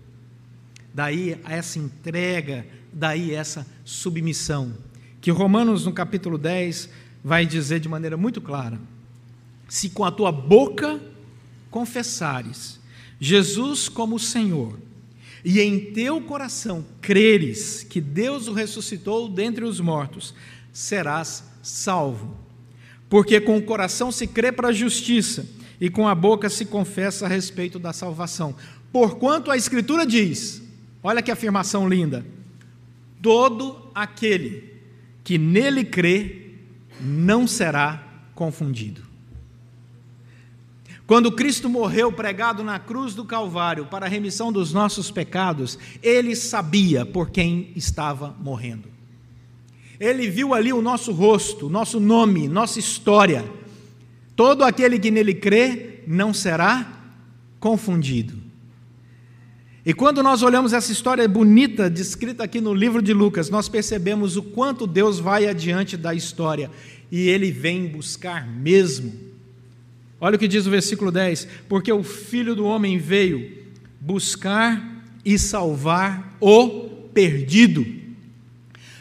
daí 0.97 1.39
essa 1.47 1.77
entrega, 1.77 2.65
daí 2.91 3.31
essa 3.31 3.67
submissão, 3.85 4.73
que 5.21 5.29
Romanos 5.29 5.85
no 5.85 5.93
capítulo 5.93 6.39
10 6.39 6.89
vai 7.23 7.45
dizer 7.45 7.79
de 7.79 7.87
maneira 7.87 8.17
muito 8.17 8.41
clara: 8.41 8.79
se 9.69 9.91
com 9.91 10.03
a 10.03 10.09
tua 10.09 10.31
boca 10.31 10.99
confessares 11.69 12.79
Jesus 13.21 13.87
como 13.87 14.17
Senhor, 14.17 14.79
e 15.45 15.61
em 15.61 15.79
teu 15.93 16.19
coração 16.19 16.83
creres 16.99 17.83
que 17.83 18.01
Deus 18.01 18.47
o 18.47 18.53
ressuscitou 18.53 19.29
dentre 19.29 19.65
os 19.65 19.79
mortos, 19.79 20.33
serás 20.73 21.43
salvo. 21.61 22.35
Porque 23.07 23.39
com 23.39 23.55
o 23.55 23.61
coração 23.61 24.11
se 24.11 24.25
crê 24.25 24.51
para 24.51 24.69
a 24.69 24.73
justiça, 24.73 25.45
e 25.79 25.91
com 25.91 26.07
a 26.07 26.15
boca 26.15 26.49
se 26.49 26.65
confessa 26.65 27.27
a 27.27 27.29
respeito 27.29 27.77
da 27.77 27.93
salvação. 27.93 28.55
Porquanto 28.91 29.51
a 29.51 29.57
Escritura 29.57 30.03
diz: 30.03 30.65
Olha 31.07 31.21
que 31.21 31.31
afirmação 31.31 31.87
linda. 31.87 32.25
Todo 33.21 33.89
aquele 33.95 34.73
que 35.23 35.37
nele 35.37 35.85
crê 35.85 36.51
não 36.99 37.47
será 37.47 38.03
confundido. 38.35 39.01
Quando 41.07 41.31
Cristo 41.31 41.69
morreu 41.69 42.11
pregado 42.11 42.61
na 42.61 42.77
cruz 42.77 43.15
do 43.15 43.23
Calvário 43.23 43.85
para 43.85 44.05
a 44.05 44.09
remissão 44.09 44.51
dos 44.51 44.73
nossos 44.73 45.09
pecados, 45.09 45.79
ele 46.03 46.35
sabia 46.35 47.05
por 47.05 47.29
quem 47.29 47.71
estava 47.73 48.35
morrendo. 48.41 48.89
Ele 49.97 50.29
viu 50.29 50.53
ali 50.53 50.73
o 50.73 50.81
nosso 50.81 51.13
rosto, 51.13 51.69
nosso 51.69 52.01
nome, 52.01 52.49
nossa 52.49 52.79
história. 52.79 53.49
Todo 54.35 54.61
aquele 54.61 54.99
que 54.99 55.09
nele 55.09 55.35
crê 55.35 56.01
não 56.05 56.33
será 56.33 56.85
confundido. 57.61 58.46
E 59.87 59.93
quando 59.93 60.21
nós 60.21 60.43
olhamos 60.43 60.73
essa 60.73 60.91
história 60.91 61.25
bonita 61.29 61.89
descrita 61.89 62.43
aqui 62.43 62.59
no 62.59 62.73
livro 62.73 63.01
de 63.01 63.13
Lucas, 63.13 63.49
nós 63.49 63.69
percebemos 63.69 64.35
o 64.35 64.43
quanto 64.43 64.85
Deus 64.85 65.17
vai 65.17 65.47
adiante 65.47 65.95
da 65.95 66.13
história 66.13 66.69
e 67.09 67.29
ele 67.29 67.51
vem 67.51 67.87
buscar 67.87 68.45
mesmo. 68.45 69.13
Olha 70.19 70.35
o 70.35 70.37
que 70.37 70.45
diz 70.45 70.67
o 70.67 70.69
versículo 70.69 71.09
10: 71.09 71.47
Porque 71.69 71.89
o 71.89 72.03
filho 72.03 72.53
do 72.53 72.65
homem 72.65 72.97
veio 72.97 73.65
buscar 73.97 75.05
e 75.23 75.39
salvar 75.39 76.35
o 76.41 76.89
perdido. 77.13 77.85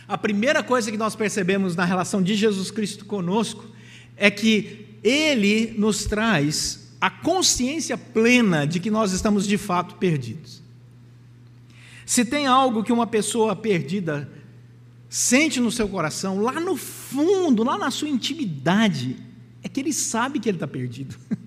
A 0.07 0.17
primeira 0.17 0.63
coisa 0.63 0.89
que 0.89 0.97
nós 0.97 1.17
percebemos 1.17 1.75
na 1.75 1.85
relação 1.85 2.23
de 2.23 2.37
Jesus 2.37 2.71
Cristo 2.71 3.07
conosco 3.07 3.65
é 4.17 4.31
que 4.31 4.87
ele 5.03 5.75
nos 5.77 6.05
traz 6.05 6.95
a 7.01 7.11
consciência 7.11 7.99
plena 7.99 8.65
de 8.65 8.79
que 8.79 8.89
nós 8.89 9.11
estamos 9.11 9.49
de 9.49 9.59
fato 9.59 9.97
perdidos. 9.97 10.65
Se 12.07 12.25
tem 12.25 12.47
algo 12.47 12.85
que 12.85 12.93
uma 12.93 13.07
pessoa 13.07 13.57
perdida 13.57 14.31
sente 15.09 15.59
no 15.59 15.73
seu 15.73 15.89
coração, 15.89 16.41
lá 16.41 16.61
no 16.61 16.77
fundo, 16.77 17.65
lá 17.65 17.77
na 17.77 17.91
sua 17.91 18.09
intimidade, 18.09 19.17
é 19.61 19.69
que 19.69 19.81
ele 19.81 19.93
sabe 19.93 20.39
que 20.39 20.49
ele 20.49 20.57
está 20.57 20.69
perdido. 20.69 21.17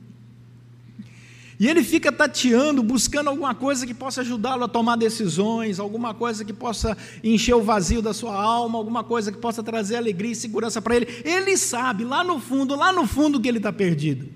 E 1.59 1.67
ele 1.67 1.83
fica 1.83 2.09
tateando, 2.09 2.81
buscando 2.81 3.27
alguma 3.29 3.53
coisa 3.53 3.85
que 3.85 3.93
possa 3.93 4.21
ajudá-lo 4.21 4.63
a 4.63 4.67
tomar 4.69 4.95
decisões, 4.95 5.77
alguma 5.77 6.13
coisa 6.13 6.45
que 6.45 6.53
possa 6.53 6.97
encher 7.21 7.53
o 7.53 7.61
vazio 7.61 8.01
da 8.01 8.13
sua 8.13 8.33
alma, 8.33 8.77
alguma 8.77 9.03
coisa 9.03 9.29
que 9.29 9.37
possa 9.37 9.61
trazer 9.61 9.97
alegria 9.97 10.31
e 10.31 10.35
segurança 10.35 10.81
para 10.81 10.95
ele. 10.95 11.21
Ele 11.25 11.57
sabe, 11.57 12.05
lá 12.05 12.23
no 12.23 12.39
fundo, 12.39 12.77
lá 12.77 12.93
no 12.93 13.05
fundo, 13.05 13.41
que 13.41 13.47
ele 13.49 13.57
está 13.57 13.73
perdido. 13.73 14.29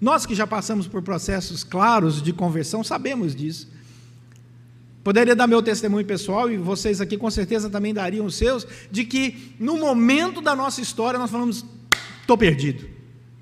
Nós 0.00 0.24
que 0.24 0.34
já 0.34 0.46
passamos 0.46 0.86
por 0.86 1.02
processos 1.02 1.62
claros 1.62 2.22
de 2.22 2.32
conversão 2.32 2.82
sabemos 2.82 3.36
disso. 3.36 3.68
Poderia 5.02 5.34
dar 5.34 5.46
meu 5.46 5.60
testemunho 5.60 6.06
pessoal 6.06 6.50
e 6.50 6.56
vocês 6.56 7.00
aqui 7.00 7.16
com 7.16 7.28
certeza 7.30 7.68
também 7.68 7.92
dariam 7.92 8.24
os 8.24 8.36
seus, 8.36 8.66
de 8.90 9.04
que 9.04 9.54
no 9.58 9.76
momento 9.76 10.40
da 10.40 10.54
nossa 10.54 10.80
história 10.80 11.18
nós 11.18 11.30
falamos: 11.30 11.64
estou 12.20 12.38
perdido. 12.38 12.88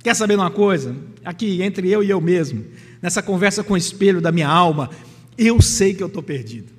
Quer 0.02 0.14
saber 0.14 0.36
uma 0.36 0.50
coisa? 0.50 0.96
Aqui 1.22 1.62
entre 1.62 1.90
eu 1.90 2.02
e 2.02 2.08
eu 2.08 2.20
mesmo, 2.20 2.64
nessa 3.02 3.22
conversa 3.22 3.62
com 3.62 3.74
o 3.74 3.76
espelho 3.76 4.20
da 4.20 4.32
minha 4.32 4.48
alma, 4.48 4.88
eu 5.36 5.60
sei 5.60 5.92
que 5.92 6.02
eu 6.02 6.06
estou 6.06 6.22
perdido. 6.22 6.72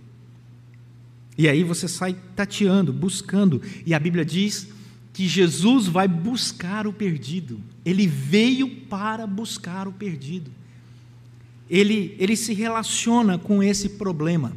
E 1.38 1.48
aí 1.48 1.64
você 1.64 1.88
sai 1.88 2.16
tateando, 2.36 2.92
buscando, 2.92 3.62
e 3.86 3.94
a 3.94 4.00
Bíblia 4.00 4.26
diz 4.26 4.68
que 5.14 5.28
Jesus 5.28 5.88
vai 5.88 6.08
buscar 6.08 6.88
o 6.88 6.94
perdido. 6.94 7.60
Ele 7.86 8.08
veio 8.08 8.68
para 8.88 9.28
buscar 9.28 9.88
o 9.88 9.92
perdido. 9.92 10.50
Ele, 11.70 12.16
ele 12.20 12.36
se 12.36 12.54
relaciona 12.54 13.38
com 13.38 13.62
esse 13.62 13.90
problema. 13.90 14.52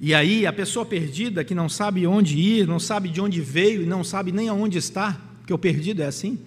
E 0.00 0.14
aí 0.14 0.46
a 0.46 0.52
pessoa 0.52 0.86
perdida 0.86 1.44
que 1.44 1.54
não 1.54 1.68
sabe 1.68 2.06
onde 2.06 2.38
ir, 2.38 2.66
não 2.66 2.80
sabe 2.80 3.10
de 3.10 3.20
onde 3.20 3.40
veio 3.42 3.82
e 3.82 3.86
não 3.86 4.02
sabe 4.02 4.32
nem 4.32 4.48
aonde 4.48 4.78
está, 4.78 5.20
porque 5.38 5.52
o 5.52 5.58
perdido 5.58 6.02
é 6.02 6.06
assim. 6.06 6.38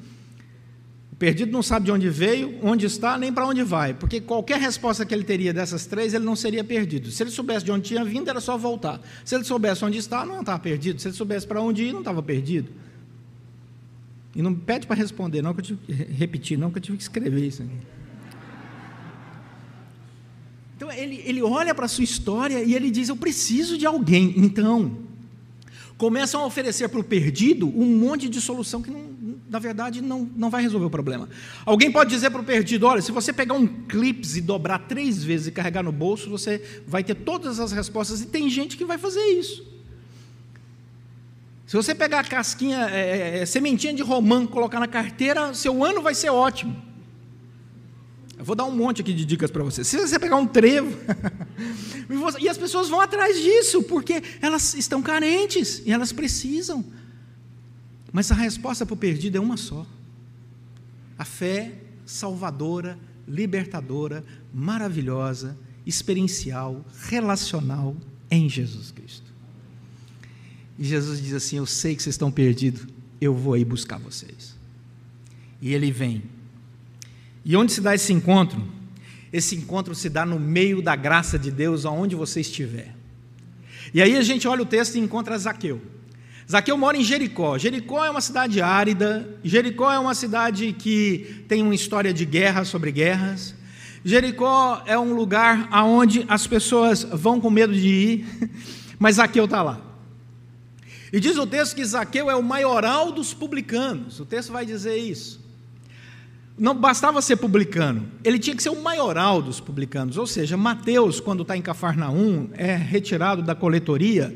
O 1.12 1.16
perdido 1.16 1.52
não 1.52 1.62
sabe 1.62 1.86
de 1.86 1.92
onde 1.92 2.10
veio, 2.10 2.58
onde 2.64 2.88
está, 2.88 3.16
nem 3.16 3.32
para 3.32 3.46
onde 3.46 3.62
vai, 3.62 3.94
porque 3.94 4.20
qualquer 4.20 4.60
resposta 4.60 5.06
que 5.06 5.14
ele 5.14 5.24
teria 5.24 5.54
dessas 5.54 5.86
três, 5.86 6.16
ele 6.16 6.26
não 6.26 6.36
seria 6.36 6.64
perdido. 6.64 7.12
Se 7.12 7.22
ele 7.22 7.30
soubesse 7.30 7.64
de 7.64 7.72
onde 7.72 7.88
tinha 7.88 8.04
vindo, 8.04 8.28
era 8.28 8.42
só 8.42 8.58
voltar. 8.58 9.00
Se 9.24 9.36
ele 9.36 9.44
soubesse 9.44 9.86
onde 9.86 10.00
está, 10.00 10.26
não 10.26 10.40
estava 10.40 10.58
perdido. 10.58 11.00
Se 11.00 11.08
ele 11.08 11.16
soubesse 11.16 11.46
para 11.46 11.62
onde 11.62 11.84
ir, 11.84 11.94
não 11.94 12.00
estava 12.00 12.24
perdido. 12.24 12.72
E 14.36 14.42
não 14.42 14.56
pede 14.56 14.88
para 14.88 14.96
responder, 14.96 15.44
não 15.44 15.54
que 15.54 15.60
eu 15.60 15.66
tive 15.66 15.80
que 15.86 15.94
repetir, 15.94 16.58
não 16.58 16.72
que 16.72 16.80
eu 16.80 16.82
tive 16.82 16.98
que 16.98 17.04
escrever 17.04 17.46
isso 17.46 17.62
aqui. 17.62 17.78
Então 20.76 20.92
ele, 20.92 21.22
ele 21.26 21.42
olha 21.42 21.74
para 21.74 21.86
a 21.86 21.90
sua 21.90 22.04
história 22.04 22.64
e 22.64 22.74
ele 22.74 22.90
diz: 22.90 23.10
Eu 23.10 23.16
preciso 23.16 23.78
de 23.78 23.86
alguém. 23.86 24.34
Então, 24.38 24.98
começam 25.98 26.42
a 26.42 26.46
oferecer 26.46 26.90
para 26.90 27.00
o 27.00 27.04
perdido 27.04 27.68
um 27.68 27.98
monte 27.98 28.28
de 28.28 28.42
solução 28.42 28.82
que 28.82 28.92
não, 28.92 29.14
na 29.50 29.60
verdade, 29.60 30.02
não, 30.02 30.30
não 30.36 30.50
vai 30.50 30.64
resolver 30.64 30.88
o 30.88 30.90
problema. 30.90 31.30
Alguém 31.66 31.92
pode 31.92 32.10
dizer 32.10 32.30
para 32.32 32.42
o 32.42 32.44
perdido: 32.44 32.86
olha, 32.86 33.02
se 33.02 33.12
você 33.12 33.32
pegar 33.32 33.54
um 33.54 33.68
clips 33.68 34.36
e 34.36 34.42
dobrar 34.42 34.80
três 34.80 35.24
vezes 35.24 35.48
e 35.48 35.52
carregar 35.52 35.84
no 35.84 35.92
bolso, 35.92 36.30
você 36.30 36.62
vai 36.88 37.04
ter 37.04 37.16
todas 37.16 37.60
as 37.60 37.72
respostas. 37.72 38.22
E 38.22 38.26
tem 38.26 38.50
gente 38.50 38.76
que 38.76 38.84
vai 38.84 38.98
fazer 38.98 39.24
isso. 39.24 39.74
Se 41.68 41.76
você 41.76 41.96
pegar 41.96 42.20
a 42.20 42.24
casquinha, 42.24 42.90
é, 42.92 43.38
é, 43.38 43.38
é 43.40 43.46
sementinha 43.46 43.94
de 43.94 44.04
romã, 44.04 44.46
colocar 44.46 44.80
na 44.80 44.88
carteira, 44.88 45.54
seu 45.54 45.84
ano 45.84 46.02
vai 46.02 46.14
ser 46.14 46.30
ótimo. 46.30 46.76
Eu 48.44 48.46
vou 48.46 48.58
dar 48.58 48.66
um 48.66 48.76
monte 48.76 49.00
aqui 49.00 49.14
de 49.14 49.24
dicas 49.24 49.50
para 49.50 49.64
você. 49.64 49.86
Se 49.86 49.98
você 49.98 50.20
pegar 50.20 50.36
um 50.36 50.46
trevo, 50.46 50.94
e 52.42 52.50
as 52.50 52.58
pessoas 52.58 52.90
vão 52.90 53.00
atrás 53.00 53.42
disso, 53.42 53.82
porque 53.84 54.22
elas 54.42 54.74
estão 54.74 55.02
carentes 55.02 55.82
e 55.86 55.94
elas 55.94 56.12
precisam. 56.12 56.84
Mas 58.12 58.30
a 58.34 58.36
resposta 58.36 58.86
para 58.86 58.96
o 58.96 58.98
perdido 58.98 59.38
é 59.38 59.40
uma 59.40 59.56
só: 59.56 59.88
a 61.18 61.24
fé 61.24 61.72
salvadora, 62.06 63.00
libertadora, 63.26 64.26
maravilhosa, 64.54 65.58
experiencial, 65.86 66.86
relacional 67.08 67.96
em 68.30 68.50
Jesus 68.50 68.92
Cristo. 68.92 69.32
E 70.78 70.84
Jesus 70.84 71.22
diz 71.22 71.32
assim: 71.32 71.56
Eu 71.56 71.66
sei 71.66 71.96
que 71.96 72.04
vocês 72.04 72.16
estão 72.16 72.30
perdidos, 72.30 72.86
eu 73.22 73.34
vou 73.34 73.54
aí 73.54 73.64
buscar 73.64 74.00
vocês. 74.00 74.54
E 75.62 75.74
ele 75.74 75.90
vem. 75.92 76.24
E 77.46 77.56
onde 77.58 77.72
se 77.72 77.82
dá 77.82 77.94
esse 77.94 78.14
encontro? 78.14 78.62
Esse 79.32 79.56
encontro 79.56 79.94
se 79.96 80.10
dá 80.10 80.26
no 80.26 80.40
meio 80.40 80.82
da 80.82 80.96
graça 80.96 81.38
de 81.38 81.52
Deus, 81.52 81.86
aonde 81.86 82.16
você 82.16 82.42
estiver. 82.42 82.96
E 83.94 84.02
aí 84.02 84.16
a 84.16 84.22
gente 84.22 84.48
olha 84.48 84.62
o 84.62 84.66
texto 84.66 84.96
e 84.96 85.00
encontra 85.00 85.38
Zaqueu. 85.38 85.82
Zaqueu 86.50 86.78
mora 86.78 86.98
em 86.98 87.04
Jericó. 87.04 87.58
Jericó 87.58 88.06
é 88.06 88.10
uma 88.10 88.22
cidade 88.22 88.62
árida. 88.62 89.38
Jericó 89.44 89.92
é 89.92 90.00
uma 90.00 90.14
cidade 90.14 90.74
que 90.74 91.44
tem 91.48 91.62
uma 91.62 91.76
história 91.76 92.14
de 92.14 92.26
guerra 92.26 92.64
sobre 92.64 92.92
guerras. 92.92 93.56
Jericó 94.06 94.84
é 94.86 94.98
um 95.00 95.14
lugar 95.14 95.68
aonde 95.72 96.26
as 96.28 96.46
pessoas 96.46 97.04
vão 97.04 97.40
com 97.40 97.50
medo 97.50 97.74
de 97.74 97.88
ir, 97.88 98.50
mas 99.00 99.16
Zaqueu 99.16 99.46
está 99.46 99.62
lá. 99.62 99.82
E 101.12 101.20
diz 101.20 101.38
o 101.38 101.48
texto 101.48 101.76
que 101.76 101.86
Zaqueu 101.86 102.30
é 102.30 102.36
o 102.36 102.44
maioral 102.44 103.12
dos 103.12 103.34
publicanos. 103.34 104.20
O 104.20 104.26
texto 104.26 104.52
vai 104.52 104.66
dizer 104.66 104.98
isso. 104.98 105.43
Não 106.58 106.76
bastava 106.76 107.22
ser 107.22 107.38
publicano, 107.38 108.08
ele 108.24 108.38
tinha 108.38 108.56
que 108.56 108.62
ser 108.62 108.70
o 108.70 108.82
maioral 108.82 109.42
dos 109.42 109.60
publicanos. 109.60 110.18
Ou 110.18 110.28
seja, 110.28 110.56
Mateus, 110.56 111.20
quando 111.20 111.42
está 111.42 111.58
em 111.58 111.62
Cafarnaum, 111.62 112.50
é 112.54 112.76
retirado 112.76 113.42
da 113.42 113.56
coletoria 113.56 114.34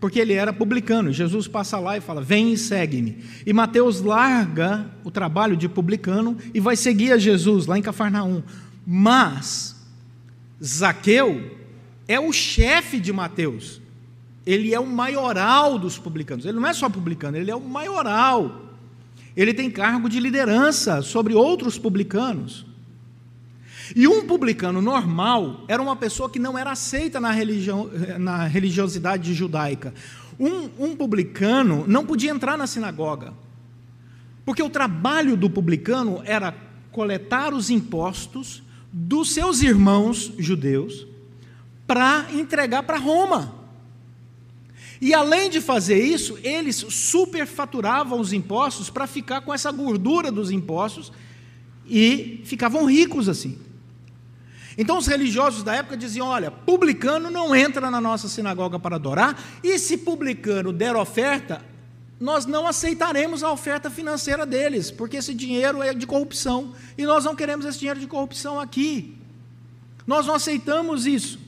porque 0.00 0.18
ele 0.18 0.32
era 0.32 0.52
publicano. 0.52 1.12
Jesus 1.12 1.48
passa 1.48 1.78
lá 1.78 1.96
e 1.96 2.00
fala: 2.00 2.22
Vem 2.22 2.52
e 2.52 2.56
segue-me. 2.56 3.18
E 3.44 3.52
Mateus 3.52 4.00
larga 4.00 4.86
o 5.04 5.10
trabalho 5.10 5.56
de 5.56 5.68
publicano 5.68 6.36
e 6.54 6.60
vai 6.60 6.76
seguir 6.76 7.12
a 7.12 7.18
Jesus 7.18 7.66
lá 7.66 7.78
em 7.78 7.82
Cafarnaum. 7.82 8.42
Mas 8.86 9.76
Zaqueu 10.62 11.58
é 12.06 12.18
o 12.18 12.32
chefe 12.32 13.00
de 13.00 13.12
Mateus. 13.12 13.80
Ele 14.46 14.72
é 14.72 14.80
o 14.80 14.86
maioral 14.86 15.78
dos 15.78 15.98
publicanos. 15.98 16.46
Ele 16.46 16.58
não 16.58 16.66
é 16.66 16.72
só 16.72 16.88
publicano, 16.88 17.36
ele 17.36 17.50
é 17.50 17.56
o 17.56 17.60
maioral. 17.60 18.67
Ele 19.38 19.54
tem 19.54 19.70
cargo 19.70 20.08
de 20.08 20.18
liderança 20.18 21.00
sobre 21.00 21.32
outros 21.32 21.78
publicanos. 21.78 22.66
E 23.94 24.08
um 24.08 24.26
publicano 24.26 24.82
normal 24.82 25.64
era 25.68 25.80
uma 25.80 25.94
pessoa 25.94 26.28
que 26.28 26.40
não 26.40 26.58
era 26.58 26.72
aceita 26.72 27.20
na, 27.20 27.30
religião, 27.30 27.88
na 28.18 28.48
religiosidade 28.48 29.32
judaica. 29.32 29.94
Um, 30.40 30.68
um 30.76 30.96
publicano 30.96 31.84
não 31.86 32.04
podia 32.04 32.32
entrar 32.32 32.58
na 32.58 32.66
sinagoga, 32.66 33.32
porque 34.44 34.60
o 34.62 34.68
trabalho 34.68 35.36
do 35.36 35.48
publicano 35.48 36.20
era 36.24 36.52
coletar 36.90 37.54
os 37.54 37.70
impostos 37.70 38.60
dos 38.92 39.32
seus 39.32 39.62
irmãos 39.62 40.32
judeus 40.36 41.06
para 41.86 42.26
entregar 42.34 42.82
para 42.82 42.98
Roma. 42.98 43.54
E 45.00 45.14
além 45.14 45.48
de 45.48 45.60
fazer 45.60 46.02
isso, 46.02 46.38
eles 46.42 46.76
superfaturavam 46.76 48.18
os 48.18 48.32
impostos 48.32 48.90
para 48.90 49.06
ficar 49.06 49.42
com 49.42 49.54
essa 49.54 49.70
gordura 49.70 50.32
dos 50.32 50.50
impostos 50.50 51.12
e 51.86 52.40
ficavam 52.44 52.84
ricos 52.84 53.28
assim. 53.28 53.58
Então 54.76 54.98
os 54.98 55.06
religiosos 55.06 55.62
da 55.62 55.74
época 55.74 55.96
diziam: 55.96 56.26
olha, 56.26 56.50
publicano 56.50 57.30
não 57.30 57.54
entra 57.54 57.90
na 57.90 58.00
nossa 58.00 58.28
sinagoga 58.28 58.78
para 58.78 58.96
adorar, 58.96 59.40
e 59.62 59.78
se 59.78 59.98
publicano 59.98 60.72
der 60.72 60.94
oferta, 60.94 61.64
nós 62.20 62.46
não 62.46 62.66
aceitaremos 62.66 63.42
a 63.42 63.50
oferta 63.50 63.90
financeira 63.90 64.44
deles, 64.44 64.90
porque 64.90 65.16
esse 65.16 65.32
dinheiro 65.32 65.82
é 65.82 65.94
de 65.94 66.06
corrupção, 66.06 66.72
e 66.96 67.04
nós 67.04 67.24
não 67.24 67.34
queremos 67.34 67.64
esse 67.64 67.78
dinheiro 67.78 68.00
de 68.00 68.06
corrupção 68.06 68.58
aqui. 68.58 69.16
Nós 70.06 70.26
não 70.26 70.34
aceitamos 70.34 71.06
isso. 71.06 71.47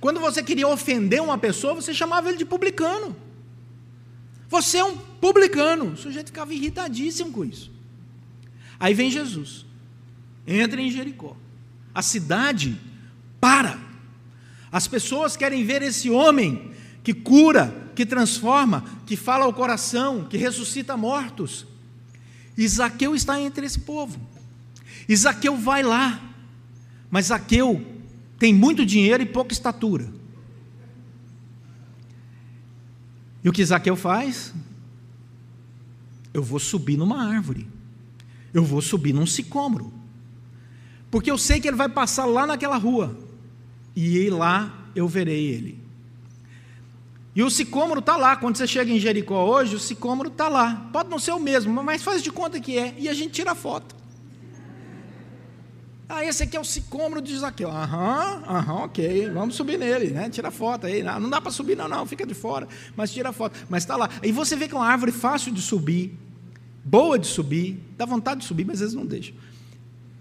Quando 0.00 0.20
você 0.20 0.42
queria 0.42 0.68
ofender 0.68 1.20
uma 1.20 1.38
pessoa, 1.38 1.74
você 1.74 1.92
chamava 1.92 2.28
ele 2.28 2.38
de 2.38 2.44
publicano. 2.44 3.16
Você 4.48 4.78
é 4.78 4.84
um 4.84 4.96
publicano. 4.96 5.92
O 5.92 5.96
sujeito 5.96 6.26
ficava 6.26 6.52
irritadíssimo 6.54 7.32
com 7.32 7.44
isso. 7.44 7.70
Aí 8.78 8.94
vem 8.94 9.10
Jesus, 9.10 9.64
entra 10.46 10.80
em 10.80 10.90
Jericó 10.90 11.36
a 11.94 12.02
cidade 12.02 12.76
para. 13.40 13.78
As 14.72 14.88
pessoas 14.88 15.36
querem 15.36 15.64
ver 15.64 15.80
esse 15.82 16.10
homem 16.10 16.72
que 17.04 17.14
cura, 17.14 17.90
que 17.94 18.04
transforma, 18.04 18.84
que 19.06 19.16
fala 19.16 19.44
ao 19.44 19.52
coração, 19.52 20.24
que 20.24 20.36
ressuscita 20.36 20.96
mortos. 20.96 21.64
Isaqueu 22.58 23.14
está 23.14 23.40
entre 23.40 23.64
esse 23.64 23.80
povo. 23.80 24.20
Isaqueu 25.08 25.56
vai 25.56 25.82
lá, 25.82 26.20
mas 27.10 27.26
Zaqueu 27.26 27.93
tem 28.44 28.52
muito 28.52 28.84
dinheiro 28.84 29.22
e 29.22 29.26
pouca 29.26 29.54
estatura. 29.54 30.12
E 33.42 33.48
o 33.48 33.52
que 33.52 33.64
Zaqueu 33.64 33.96
faz? 33.96 34.52
Eu 36.34 36.42
vou 36.42 36.58
subir 36.58 36.98
numa 36.98 37.26
árvore, 37.26 37.66
eu 38.52 38.62
vou 38.62 38.82
subir 38.82 39.14
num 39.14 39.26
sicômoro 39.26 40.04
porque 41.14 41.30
eu 41.30 41.38
sei 41.38 41.60
que 41.60 41.68
ele 41.68 41.76
vai 41.76 41.88
passar 41.88 42.24
lá 42.24 42.44
naquela 42.44 42.76
rua, 42.76 43.16
e 43.94 44.28
lá 44.28 44.90
eu 44.96 45.06
verei 45.06 45.46
ele. 45.46 45.78
E 47.36 47.42
o 47.44 47.48
sicômoro 47.48 48.00
está 48.00 48.16
lá, 48.16 48.34
quando 48.34 48.56
você 48.56 48.66
chega 48.66 48.90
em 48.90 48.98
Jericó 48.98 49.44
hoje, 49.44 49.76
o 49.76 49.78
sicômoro 49.78 50.28
está 50.28 50.48
lá. 50.48 50.88
Pode 50.92 51.08
não 51.08 51.20
ser 51.20 51.30
o 51.30 51.38
mesmo, 51.38 51.72
mas 51.84 52.02
faz 52.02 52.20
de 52.20 52.32
conta 52.32 52.58
que 52.58 52.76
é, 52.76 52.96
e 52.98 53.08
a 53.08 53.14
gente 53.14 53.30
tira 53.30 53.52
a 53.52 53.54
foto. 53.54 53.94
Ah, 56.08 56.24
esse 56.24 56.42
aqui 56.42 56.56
é 56.56 56.60
o 56.60 56.64
sicômoro 56.64 57.22
de 57.22 57.36
Zaqueu. 57.36 57.70
Aham, 57.70 58.42
aham, 58.46 58.84
ok, 58.84 59.30
vamos 59.30 59.54
subir 59.54 59.78
nele, 59.78 60.10
né? 60.10 60.28
Tira 60.28 60.50
foto 60.50 60.86
aí. 60.86 61.02
Não, 61.02 61.30
dá 61.30 61.40
para 61.40 61.50
subir, 61.50 61.76
não, 61.76 61.88
não, 61.88 62.06
fica 62.06 62.26
de 62.26 62.34
fora, 62.34 62.68
mas 62.94 63.10
tira 63.10 63.32
foto. 63.32 63.58
Mas 63.68 63.84
está 63.84 63.96
lá. 63.96 64.10
E 64.22 64.30
você 64.30 64.54
vê 64.54 64.68
que 64.68 64.74
é 64.74 64.76
uma 64.76 64.86
árvore 64.86 65.12
fácil 65.12 65.50
de 65.50 65.62
subir, 65.62 66.14
boa 66.84 67.18
de 67.18 67.26
subir, 67.26 67.80
dá 67.96 68.04
vontade 68.04 68.40
de 68.40 68.46
subir, 68.46 68.66
mas 68.66 68.74
às 68.74 68.80
vezes 68.80 68.94
não 68.94 69.06
deixa. 69.06 69.32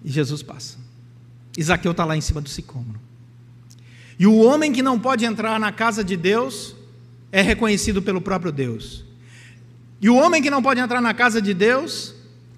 E 0.03 0.09
Jesus 0.09 0.41
passa. 0.41 0.77
Isaqueu 1.57 1.91
está 1.91 2.05
lá 2.05 2.15
em 2.15 2.21
cima 2.21 2.39
do 2.39 2.49
sicômoro. 2.49 2.99
E 4.17 4.25
o 4.25 4.37
homem 4.37 4.71
que 4.71 4.81
não 4.81 4.97
pode 4.97 5.25
entrar 5.25 5.59
na 5.59 5.71
casa 5.71 6.03
de 6.03 6.15
Deus 6.15 6.75
é 7.31 7.41
reconhecido 7.41 8.01
pelo 8.01 8.21
próprio 8.21 8.51
Deus. 8.51 9.03
E 9.99 10.09
o 10.09 10.15
homem 10.15 10.41
que 10.41 10.49
não 10.49 10.61
pode 10.61 10.79
entrar 10.79 11.01
na 11.01 11.13
casa 11.13 11.41
de 11.41 11.53
Deus 11.53 12.13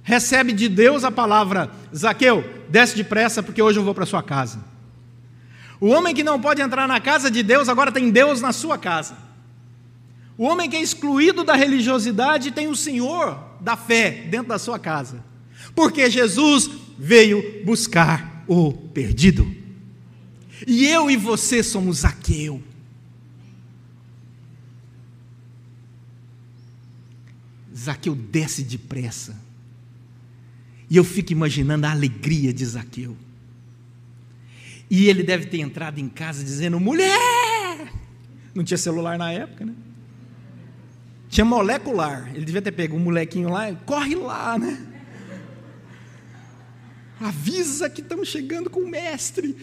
recebe 0.06 0.54
de 0.54 0.70
Deus 0.70 1.04
a 1.04 1.12
palavra: 1.12 1.70
Zaqueu, 1.94 2.46
desce 2.70 2.96
depressa, 2.96 3.44
porque 3.44 3.62
hoje 3.62 3.80
eu 3.80 3.84
vou 3.84 3.94
para 3.94 4.06
sua 4.06 4.24
casa. 4.24 4.64
O 5.82 5.88
homem 5.88 6.16
que 6.16 6.24
não 6.24 6.40
pode 6.40 6.62
entrar 6.62 6.88
na 6.88 7.02
casa 7.02 7.30
de 7.30 7.44
Deus 7.44 7.68
agora 7.68 7.92
tem 7.92 8.10
Deus 8.10 8.40
na 8.40 8.54
sua 8.54 8.78
casa. 8.78 9.18
O 10.38 10.46
homem 10.46 10.70
que 10.70 10.76
é 10.76 10.82
excluído 10.82 11.44
da 11.44 11.56
religiosidade 11.56 12.52
tem 12.52 12.68
o 12.68 12.76
Senhor 12.76 13.38
da 13.60 13.76
fé 13.76 14.26
dentro 14.30 14.50
da 14.50 14.60
sua 14.60 14.80
casa. 14.80 15.24
Porque 15.74 16.10
Jesus 16.10 16.70
veio 16.98 17.64
buscar 17.66 18.44
o 18.48 18.72
perdido. 18.72 19.50
E 20.66 20.86
eu 20.86 21.10
e 21.10 21.18
você 21.18 21.64
somos 21.64 22.00
Zaqueu. 22.00 22.62
Zaqueu 27.76 28.16
desce 28.16 28.64
depressa. 28.64 29.45
E 30.90 30.98
eu 30.98 31.04
fico 31.04 31.32
imaginando 31.32 31.86
a 31.86 31.92
alegria 31.92 32.54
de 32.54 32.66
Zaqueu. 32.66 33.18
E 34.90 35.10
ele 35.10 35.24
deve 35.24 35.46
ter 35.46 35.60
entrado 35.60 36.00
em 36.00 36.08
casa 36.08 36.44
dizendo: 36.44 36.80
mulher! 36.80 37.92
Não 38.54 38.64
tinha 38.64 38.78
celular 38.78 39.18
na 39.18 39.32
época, 39.32 39.66
né? 39.66 39.74
Tinha 41.28 41.44
molecular. 41.44 42.32
Ele 42.34 42.46
devia 42.46 42.62
ter 42.62 42.72
pego 42.72 42.96
um 42.96 43.00
molequinho 43.00 43.50
lá, 43.50 43.74
corre 43.86 44.16
lá, 44.16 44.58
né? 44.58 44.86
Avisa 47.20 47.90
que 47.90 48.02
estamos 48.02 48.28
chegando 48.28 48.70
com 48.70 48.82
o 48.82 48.90
mestre. 48.90 49.56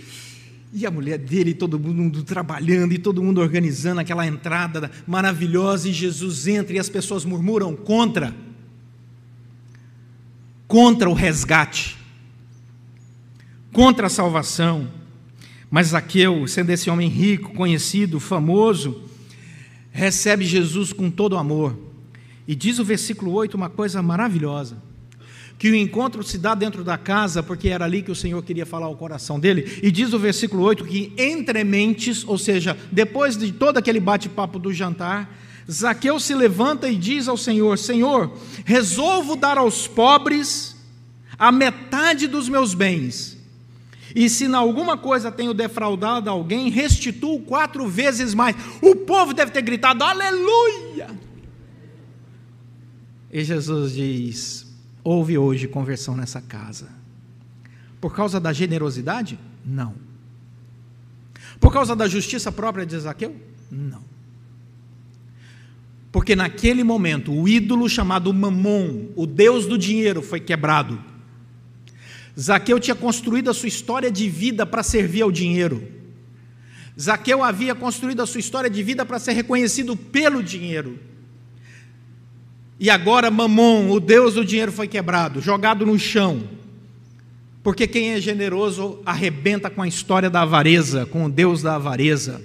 E 0.75 0.87
a 0.87 0.91
mulher 0.91 1.19
dele, 1.19 1.55
todo 1.55 1.79
mundo 1.79 2.23
trabalhando 2.23 2.93
e 2.95 2.99
todo 2.99 3.23
mundo 3.23 3.41
organizando 3.41 4.01
aquela 4.01 4.27
entrada 4.27 4.91
maravilhosa, 5.07 5.89
e 5.89 5.93
Jesus 5.93 6.47
entra 6.47 6.77
e 6.77 6.79
as 6.79 6.89
pessoas 6.89 7.25
murmuram 7.25 7.77
contra 7.77 8.35
contra 10.73 11.11
o 11.11 11.13
resgate, 11.13 11.99
contra 13.75 14.07
a 14.07 14.11
salvação. 14.11 14.89
Mas 15.71 15.89
Zaqueu, 15.89 16.49
sendo 16.49 16.71
esse 16.71 16.89
homem 16.89 17.11
rico, 17.11 17.53
conhecido, 17.53 18.19
famoso, 18.19 19.03
recebe 19.91 20.47
Jesus 20.47 20.91
com 20.91 21.11
todo 21.11 21.37
amor. 21.37 21.79
E 22.49 22.55
diz 22.55 22.79
o 22.79 22.85
versículo 22.87 23.33
8 23.33 23.55
uma 23.55 23.69
coisa 23.69 24.01
maravilhosa 24.01 24.79
que 25.59 25.71
o 25.71 25.77
encontro 25.77 26.23
se 26.23 26.39
dá 26.39 26.55
dentro 26.55 26.83
da 26.83 26.97
casa, 26.97 27.43
porque 27.43 27.69
era 27.69 27.85
ali 27.85 28.01
que 28.03 28.11
o 28.11 28.17
Senhor 28.17 28.43
queria 28.43 28.65
falar 28.65 28.87
ao 28.87 28.97
coração 28.97 29.39
dele. 29.39 29.79
E 29.83 29.91
diz 29.91 30.15
o 30.15 30.19
versículo 30.19 30.63
8 30.63 30.87
que 30.87 31.13
entre 31.19 31.63
mentes, 31.65 32.25
ou 32.27 32.39
seja, 32.39 32.79
depois 32.91 33.37
de 33.37 33.53
todo 33.53 33.77
aquele 33.77 34.01
bate-papo 34.01 34.59
do 34.59 34.73
jantar, 34.73 35.42
Zaqueu 35.71 36.19
se 36.19 36.35
levanta 36.35 36.89
e 36.89 36.97
diz 36.97 37.29
ao 37.29 37.37
Senhor: 37.37 37.79
Senhor, 37.79 38.33
resolvo 38.65 39.37
dar 39.37 39.59
aos 39.59 39.87
pobres 39.87 40.77
a 41.39 41.51
metade 41.53 42.27
dos 42.27 42.49
meus 42.49 42.75
bens. 42.75 43.39
E 44.15 44.29
se 44.29 44.45
em 44.45 44.55
alguma 44.55 44.97
coisa 44.99 45.33
tenho 45.33 45.55
defraudado 45.55 46.29
alguém, 46.29 46.69
restituo 46.69 47.41
quatro 47.41 47.89
vezes 47.89 48.35
mais. 48.35 48.55
O 48.83 48.95
povo 48.97 49.33
deve 49.33 49.51
ter 49.53 49.63
gritado: 49.63 50.05
Aleluia! 50.05 51.11
E 53.33 53.43
Jesus 53.43 53.93
diz: 53.93 54.67
Houve 55.03 55.39
hoje 55.39 55.67
conversão 55.67 56.17
nessa 56.17 56.41
casa. 56.41 56.89
Por 58.01 58.15
causa 58.15 58.39
da 58.39 58.53
generosidade? 58.53 59.39
Não. 59.65 59.95
Por 61.59 61.73
causa 61.73 61.95
da 61.95 62.09
justiça 62.09 62.51
própria 62.51 62.85
de 62.85 62.99
Zaqueu? 62.99 63.35
Não. 63.71 64.12
Porque 66.13 66.37
naquele 66.37 66.85
momento 66.85 67.33
o 67.33 67.49
ídolo 67.49 67.89
chamado 67.89 68.33
Mamon, 68.33 69.07
o 69.17 69.27
deus 69.27 69.65
do 69.65 69.79
dinheiro, 69.79 70.21
foi 70.21 70.39
quebrado. 70.39 71.03
Zaqueu 72.39 72.79
tinha 72.79 72.95
construído 72.95 73.51
a 73.51 73.55
sua 73.55 73.69
história 73.69 74.11
de 74.11 74.29
vida 74.29 74.67
para 74.67 74.83
servir 74.83 75.23
ao 75.23 75.33
dinheiro. 75.33 75.83
Zaqueu 77.01 77.43
havia 77.43 77.75
construído 77.75 78.21
a 78.21 78.27
sua 78.27 78.41
história 78.41 78.69
de 78.69 78.83
vida 78.83 79.07
para 79.07 79.19
ser 79.19 79.33
reconhecido 79.33 79.97
pelo 79.97 80.43
dinheiro. 80.43 80.99
E 82.79 82.91
agora 82.91 83.31
Mamon, 83.31 83.91
o 83.91 83.99
Deus 83.99 84.35
do 84.35 84.45
dinheiro, 84.45 84.71
foi 84.71 84.89
quebrado, 84.89 85.41
jogado 85.41 85.87
no 85.87 85.99
chão. 85.99 86.43
Porque 87.63 87.87
quem 87.87 88.11
é 88.11 88.21
generoso 88.21 89.01
arrebenta 89.07 89.71
com 89.71 89.81
a 89.81 89.89
história 89.89 90.29
da 90.29 90.43
avareza, 90.43 91.07
com 91.07 91.25
o 91.25 91.31
Deus 91.31 91.63
da 91.63 91.77
avareza. 91.77 92.43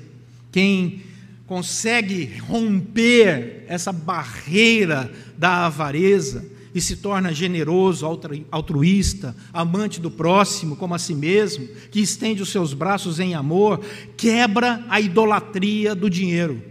Quem 0.51 1.01
consegue 1.47 2.37
romper 2.41 3.63
essa 3.67 3.93
barreira 3.93 5.09
da 5.37 5.65
avareza 5.65 6.45
e 6.75 6.81
se 6.81 6.97
torna 6.97 7.33
generoso, 7.33 8.05
altruísta, 8.51 9.35
amante 9.51 9.99
do 9.99 10.11
próximo 10.11 10.75
como 10.75 10.93
a 10.93 10.99
si 10.99 11.15
mesmo, 11.15 11.67
que 11.89 12.01
estende 12.01 12.43
os 12.43 12.49
seus 12.49 12.73
braços 12.73 13.19
em 13.19 13.33
amor, 13.33 13.79
quebra 14.15 14.85
a 14.89 14.99
idolatria 14.99 15.95
do 15.95 16.09
dinheiro. 16.09 16.61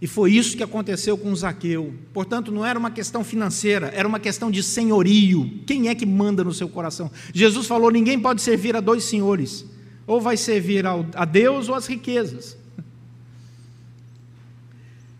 E 0.00 0.06
foi 0.06 0.32
isso 0.32 0.56
que 0.56 0.62
aconteceu 0.62 1.16
com 1.16 1.34
Zaqueu. 1.34 1.94
Portanto, 2.12 2.52
não 2.52 2.66
era 2.66 2.78
uma 2.78 2.90
questão 2.90 3.24
financeira, 3.24 3.90
era 3.94 4.06
uma 4.06 4.20
questão 4.20 4.50
de 4.50 4.62
senhorio. 4.62 5.60
Quem 5.64 5.88
é 5.88 5.94
que 5.94 6.04
manda 6.04 6.44
no 6.44 6.52
seu 6.52 6.68
coração? 6.68 7.10
Jesus 7.32 7.66
falou: 7.66 7.90
ninguém 7.90 8.18
pode 8.18 8.42
servir 8.42 8.76
a 8.76 8.80
dois 8.80 9.04
senhores. 9.04 9.64
Ou 10.04 10.20
vai 10.20 10.36
servir 10.36 10.84
a 10.86 11.24
Deus 11.24 11.68
ou 11.68 11.76
às 11.76 11.86
riquezas. 11.86 12.61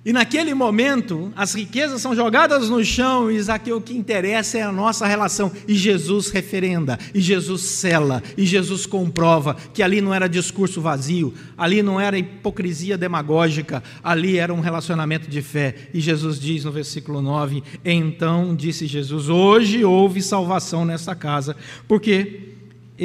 E 0.05 0.13
naquele 0.13 0.53
momento, 0.53 1.33
as 1.37 1.55
riquezas 1.55 2.03
são 2.03 2.13
jogadas 2.13 2.69
no 2.69 2.85
chão, 2.85 3.31
e 3.31 3.41
Zaqueu, 3.41 3.77
o 3.77 3.81
que 3.81 3.97
interessa 3.97 4.59
é 4.59 4.63
a 4.63 4.73
nossa 4.73 5.07
relação. 5.07 5.53
E 5.69 5.77
Jesus 5.77 6.29
referenda, 6.29 6.99
e 7.15 7.21
Jesus 7.21 7.63
cela, 7.63 8.21
e 8.37 8.45
Jesus 8.45 8.85
comprova 8.85 9.57
que 9.73 9.81
ali 9.81 10.01
não 10.01 10.13
era 10.13 10.29
discurso 10.29 10.81
vazio, 10.81 11.33
ali 11.57 11.85
não 11.85 12.01
era 12.01 12.19
hipocrisia 12.19 12.99
demagógica, 12.99 13.81
ali 14.03 14.39
era 14.39 14.53
um 14.53 14.61
relacionamento 14.61 15.31
de 15.31 15.41
fé. 15.41 15.73
E 15.95 16.01
Jesus 16.01 16.41
diz 16.41 16.65
no 16.65 16.73
versículo 16.73 17.23
9: 17.23 17.63
Então 17.85 18.57
disse 18.57 18.89
Jesus: 18.89 19.29
Hoje 19.29 19.85
houve 19.85 20.21
salvação 20.21 20.85
nesta 20.85 21.15
casa, 21.15 21.57
porque 21.87 22.53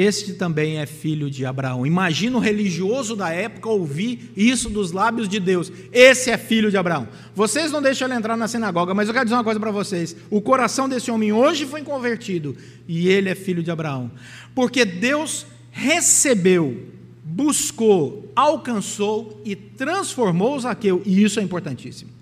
este 0.00 0.34
também 0.34 0.78
é 0.78 0.86
filho 0.86 1.28
de 1.28 1.44
Abraão. 1.44 1.84
Imagina 1.84 2.36
o 2.36 2.40
religioso 2.40 3.16
da 3.16 3.30
época 3.30 3.68
ouvir 3.68 4.30
isso 4.36 4.70
dos 4.70 4.92
lábios 4.92 5.28
de 5.28 5.40
Deus. 5.40 5.72
Esse 5.92 6.30
é 6.30 6.38
filho 6.38 6.70
de 6.70 6.76
Abraão. 6.76 7.08
Vocês 7.34 7.72
não 7.72 7.82
deixam 7.82 8.06
ele 8.06 8.16
entrar 8.16 8.36
na 8.36 8.46
sinagoga, 8.46 8.94
mas 8.94 9.08
eu 9.08 9.12
quero 9.12 9.24
dizer 9.24 9.34
uma 9.34 9.42
coisa 9.42 9.58
para 9.58 9.72
vocês: 9.72 10.14
o 10.30 10.40
coração 10.40 10.88
desse 10.88 11.10
homem 11.10 11.32
hoje 11.32 11.66
foi 11.66 11.82
convertido 11.82 12.56
e 12.86 13.08
ele 13.08 13.28
é 13.28 13.34
filho 13.34 13.60
de 13.60 13.72
Abraão, 13.72 14.08
porque 14.54 14.84
Deus 14.84 15.44
recebeu, 15.72 16.86
buscou, 17.24 18.30
alcançou 18.36 19.42
e 19.44 19.56
transformou 19.56 20.60
Zaqueu, 20.60 21.02
e 21.04 21.24
isso 21.24 21.40
é 21.40 21.42
importantíssimo. 21.42 22.12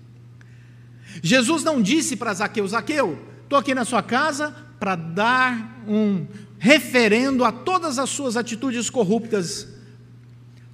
Jesus 1.21 1.63
não 1.63 1.79
disse 1.79 2.15
para 2.15 2.33
Zaqueu: 2.33 2.67
Zaqueu, 2.67 3.19
estou 3.43 3.59
aqui 3.59 3.75
na 3.75 3.85
sua 3.85 4.01
casa 4.01 4.51
para 4.79 4.95
dar 4.95 5.83
um 5.87 6.25
referendo 6.59 7.43
a 7.43 7.51
todas 7.51 7.99
as 7.99 8.09
suas 8.09 8.35
atitudes 8.35 8.89
corruptas. 8.89 9.67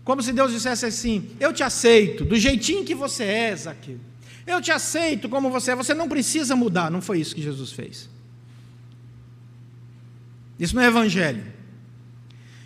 Como 0.03 0.21
se 0.21 0.33
Deus 0.33 0.51
dissesse 0.51 0.85
assim: 0.85 1.29
Eu 1.39 1.53
te 1.53 1.63
aceito, 1.63 2.25
do 2.25 2.35
jeitinho 2.35 2.85
que 2.85 2.95
você 2.95 3.23
é, 3.23 3.55
Zaqueu. 3.55 3.99
Eu 4.45 4.61
te 4.61 4.71
aceito 4.71 5.29
como 5.29 5.49
você 5.49 5.71
é, 5.71 5.75
você 5.75 5.93
não 5.93 6.09
precisa 6.09 6.55
mudar. 6.55 6.91
Não 6.91 7.01
foi 7.01 7.19
isso 7.19 7.33
que 7.33 7.41
Jesus 7.41 7.71
fez. 7.71 8.09
Isso 10.59 10.75
não 10.75 10.83
é 10.83 10.87
evangelho. 10.87 11.43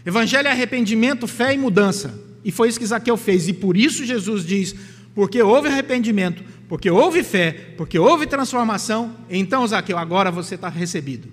Evangelho 0.06 0.48
é 0.48 0.52
arrependimento, 0.52 1.28
fé 1.28 1.54
e 1.54 1.58
mudança. 1.58 2.20
E 2.44 2.52
foi 2.52 2.70
isso 2.70 2.80
que 2.80 2.86
Zaqueu 2.86 3.18
fez. 3.18 3.48
E 3.48 3.54
por 3.54 3.78
isso 3.78 4.06
Jesus 4.06 4.46
diz: 4.46 4.76
porque 5.14 5.42
houve 5.42 5.68
arrependimento, 5.68 6.44
porque 6.70 6.90
houve 6.90 7.24
fé, 7.24 7.74
porque 7.78 8.00
houve 8.00 8.26
transformação, 8.28 9.16
então, 9.30 9.68
Zaqueu, 9.68 9.98
agora 9.98 10.32
você 10.32 10.56
está 10.56 10.70
recebido. 10.70 11.30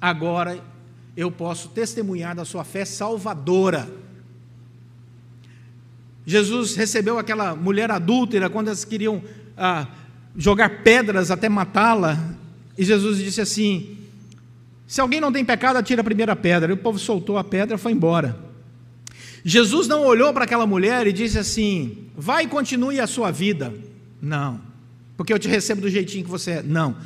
Agora 0.00 0.62
eu 1.16 1.30
posso 1.30 1.70
testemunhar 1.70 2.36
da 2.36 2.44
sua 2.44 2.62
fé 2.62 2.84
salvadora. 2.84 3.88
Jesus 6.26 6.76
recebeu 6.76 7.18
aquela 7.18 7.54
mulher 7.56 7.90
adúltera 7.90 8.50
quando 8.50 8.66
elas 8.66 8.84
queriam 8.84 9.22
ah, 9.56 9.86
jogar 10.36 10.82
pedras 10.82 11.30
até 11.30 11.48
matá-la, 11.48 12.34
e 12.76 12.84
Jesus 12.84 13.18
disse 13.18 13.40
assim: 13.40 13.96
Se 14.86 15.00
alguém 15.00 15.20
não 15.20 15.32
tem 15.32 15.44
pecado, 15.44 15.76
atira 15.76 16.02
a 16.02 16.04
primeira 16.04 16.36
pedra. 16.36 16.70
E 16.70 16.74
o 16.74 16.76
povo 16.76 16.98
soltou 16.98 17.38
a 17.38 17.44
pedra 17.44 17.76
e 17.76 17.78
foi 17.78 17.92
embora. 17.92 18.38
Jesus 19.42 19.86
não 19.88 20.04
olhou 20.04 20.34
para 20.34 20.44
aquela 20.44 20.66
mulher 20.66 21.06
e 21.06 21.12
disse 21.12 21.38
assim: 21.38 22.08
Vai 22.14 22.44
e 22.44 22.48
continue 22.48 23.00
a 23.00 23.06
sua 23.06 23.30
vida. 23.30 23.72
Não, 24.20 24.60
porque 25.16 25.32
eu 25.32 25.38
te 25.38 25.48
recebo 25.48 25.80
do 25.80 25.88
jeitinho 25.88 26.24
que 26.24 26.30
você 26.30 26.50
é. 26.50 26.62
Não, 26.62 26.96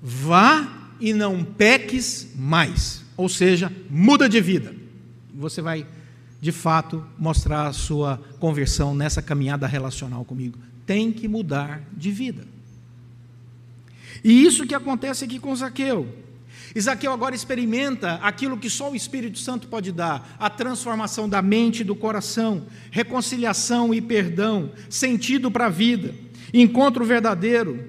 vá 0.00 0.90
e 1.00 1.12
não 1.12 1.42
peques 1.42 2.28
mais 2.36 3.01
ou 3.22 3.28
seja, 3.28 3.72
muda 3.88 4.28
de 4.28 4.40
vida. 4.40 4.74
Você 5.32 5.62
vai 5.62 5.86
de 6.40 6.50
fato, 6.50 7.06
mostrar 7.16 7.68
a 7.68 7.72
sua 7.72 8.20
conversão 8.40 8.96
nessa 8.96 9.22
caminhada 9.22 9.64
relacional 9.64 10.24
comigo. 10.24 10.58
Tem 10.84 11.12
que 11.12 11.28
mudar 11.28 11.84
de 11.92 12.10
vida. 12.10 12.44
E 14.24 14.44
isso 14.44 14.66
que 14.66 14.74
acontece 14.74 15.24
aqui 15.24 15.38
com 15.38 15.54
Zaqueu. 15.54 16.12
Isaqueu 16.74 17.12
agora 17.12 17.32
experimenta 17.32 18.14
aquilo 18.14 18.58
que 18.58 18.68
só 18.68 18.90
o 18.90 18.96
Espírito 18.96 19.38
Santo 19.38 19.68
pode 19.68 19.92
dar: 19.92 20.36
a 20.36 20.50
transformação 20.50 21.28
da 21.28 21.40
mente 21.40 21.82
e 21.82 21.84
do 21.84 21.94
coração, 21.94 22.66
reconciliação 22.90 23.94
e 23.94 24.00
perdão, 24.00 24.72
sentido 24.90 25.48
para 25.48 25.66
a 25.66 25.70
vida, 25.70 26.12
encontro 26.52 27.04
verdadeiro. 27.04 27.88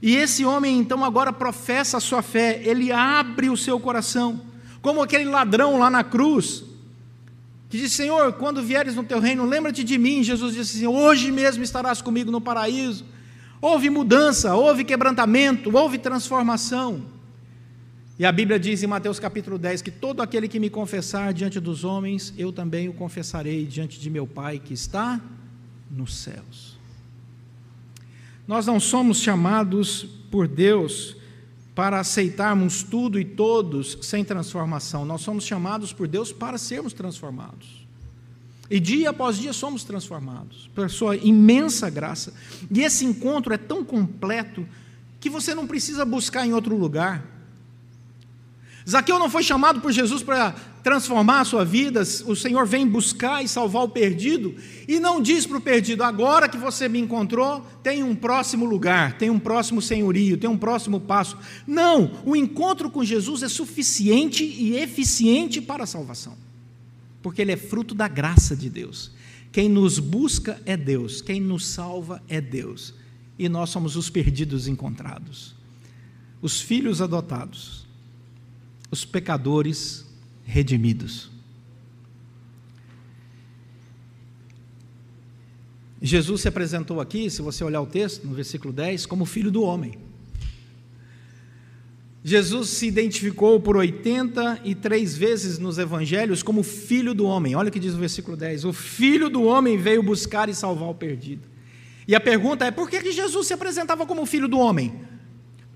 E 0.00 0.16
esse 0.16 0.42
homem 0.42 0.78
então 0.78 1.04
agora 1.04 1.34
professa 1.34 1.98
a 1.98 2.00
sua 2.00 2.22
fé, 2.22 2.62
ele 2.64 2.90
abre 2.90 3.50
o 3.50 3.58
seu 3.58 3.78
coração, 3.78 4.40
como 4.82 5.02
aquele 5.02 5.24
ladrão 5.24 5.78
lá 5.78 5.90
na 5.90 6.02
cruz, 6.02 6.64
que 7.68 7.78
diz: 7.78 7.92
Senhor, 7.92 8.32
quando 8.34 8.62
vieres 8.62 8.94
no 8.94 9.04
teu 9.04 9.20
reino, 9.20 9.44
lembra-te 9.44 9.84
de 9.84 9.96
mim. 9.96 10.22
Jesus 10.22 10.54
disse 10.54 10.76
assim: 10.76 10.86
Hoje 10.86 11.30
mesmo 11.30 11.62
estarás 11.62 12.02
comigo 12.02 12.30
no 12.30 12.40
paraíso. 12.40 13.04
Houve 13.60 13.90
mudança, 13.90 14.54
houve 14.54 14.84
quebrantamento, 14.84 15.76
houve 15.76 15.98
transformação. 15.98 17.02
E 18.18 18.24
a 18.26 18.32
Bíblia 18.32 18.58
diz 18.58 18.82
em 18.82 18.86
Mateus 18.86 19.18
capítulo 19.18 19.56
10 19.56 19.80
que 19.80 19.90
todo 19.90 20.20
aquele 20.20 20.46
que 20.46 20.60
me 20.60 20.68
confessar 20.68 21.32
diante 21.32 21.58
dos 21.58 21.84
homens, 21.84 22.34
eu 22.36 22.52
também 22.52 22.88
o 22.88 22.92
confessarei 22.92 23.64
diante 23.64 23.98
de 23.98 24.10
meu 24.10 24.26
Pai 24.26 24.58
que 24.58 24.74
está 24.74 25.20
nos 25.90 26.16
céus. 26.18 26.78
Nós 28.46 28.66
não 28.66 28.80
somos 28.80 29.20
chamados 29.20 30.06
por 30.30 30.48
Deus 30.48 31.16
para 31.80 31.98
aceitarmos 31.98 32.82
tudo 32.82 33.18
e 33.18 33.24
todos 33.24 33.96
sem 34.02 34.22
transformação. 34.22 35.06
Nós 35.06 35.22
somos 35.22 35.44
chamados 35.44 35.94
por 35.94 36.06
Deus 36.06 36.30
para 36.30 36.58
sermos 36.58 36.92
transformados. 36.92 37.86
E 38.68 38.78
dia 38.78 39.08
após 39.08 39.38
dia 39.38 39.54
somos 39.54 39.82
transformados, 39.82 40.68
por 40.74 40.90
sua 40.90 41.16
imensa 41.16 41.88
graça. 41.88 42.34
E 42.70 42.82
esse 42.82 43.06
encontro 43.06 43.54
é 43.54 43.56
tão 43.56 43.82
completo 43.82 44.68
que 45.18 45.30
você 45.30 45.54
não 45.54 45.66
precisa 45.66 46.04
buscar 46.04 46.46
em 46.46 46.52
outro 46.52 46.76
lugar. 46.76 47.24
Zaqueu 48.86 49.18
não 49.18 49.30
foi 49.30 49.42
chamado 49.42 49.80
por 49.80 49.90
Jesus 49.90 50.22
para 50.22 50.54
transformar 50.82 51.40
a 51.40 51.44
sua 51.44 51.64
vida, 51.64 52.02
o 52.26 52.34
Senhor 52.34 52.66
vem 52.66 52.86
buscar 52.86 53.44
e 53.44 53.48
salvar 53.48 53.84
o 53.84 53.88
perdido, 53.88 54.54
e 54.88 54.98
não 54.98 55.20
diz 55.20 55.46
para 55.46 55.58
o 55.58 55.60
perdido: 55.60 56.02
agora 56.02 56.48
que 56.48 56.56
você 56.56 56.88
me 56.88 56.98
encontrou, 56.98 57.60
tem 57.82 58.02
um 58.02 58.14
próximo 58.14 58.64
lugar, 58.64 59.18
tem 59.18 59.30
um 59.30 59.38
próximo 59.38 59.80
senhorio, 59.80 60.36
tem 60.36 60.48
um 60.48 60.56
próximo 60.56 61.00
passo. 61.00 61.36
Não, 61.66 62.22
o 62.24 62.34
encontro 62.34 62.90
com 62.90 63.04
Jesus 63.04 63.42
é 63.42 63.48
suficiente 63.48 64.44
e 64.44 64.76
eficiente 64.76 65.60
para 65.60 65.84
a 65.84 65.86
salvação, 65.86 66.36
porque 67.22 67.42
ele 67.42 67.52
é 67.52 67.56
fruto 67.56 67.94
da 67.94 68.08
graça 68.08 68.56
de 68.56 68.68
Deus. 68.68 69.12
Quem 69.52 69.68
nos 69.68 69.98
busca 69.98 70.60
é 70.64 70.76
Deus, 70.76 71.20
quem 71.20 71.40
nos 71.40 71.66
salva 71.66 72.22
é 72.28 72.40
Deus, 72.40 72.94
e 73.38 73.48
nós 73.48 73.70
somos 73.70 73.96
os 73.96 74.08
perdidos 74.08 74.68
encontrados, 74.68 75.54
os 76.40 76.60
filhos 76.60 77.02
adotados 77.02 77.90
os 78.90 79.04
pecadores 79.04 80.04
redimidos. 80.50 81.30
Jesus 86.02 86.40
se 86.40 86.48
apresentou 86.48 87.00
aqui, 87.00 87.30
se 87.30 87.40
você 87.40 87.62
olhar 87.62 87.80
o 87.80 87.86
texto, 87.86 88.26
no 88.26 88.34
versículo 88.34 88.72
10, 88.72 89.06
como 89.06 89.24
filho 89.24 89.50
do 89.50 89.62
homem. 89.62 89.94
Jesus 92.24 92.70
se 92.70 92.86
identificou 92.86 93.60
por 93.60 93.76
83 93.76 95.16
vezes 95.16 95.58
nos 95.58 95.78
evangelhos 95.78 96.42
como 96.42 96.62
filho 96.62 97.14
do 97.14 97.24
homem. 97.24 97.54
Olha 97.54 97.68
o 97.68 97.72
que 97.72 97.78
diz 97.78 97.94
o 97.94 97.98
versículo 97.98 98.36
10: 98.36 98.64
O 98.64 98.72
filho 98.72 99.30
do 99.30 99.44
homem 99.44 99.78
veio 99.78 100.02
buscar 100.02 100.48
e 100.48 100.54
salvar 100.54 100.88
o 100.88 100.94
perdido. 100.94 101.48
E 102.08 102.14
a 102.14 102.20
pergunta 102.20 102.66
é: 102.66 102.70
por 102.70 102.90
que 102.90 103.12
Jesus 103.12 103.46
se 103.46 103.54
apresentava 103.54 104.04
como 104.04 104.26
filho 104.26 104.48
do 104.48 104.58
homem? 104.58 105.00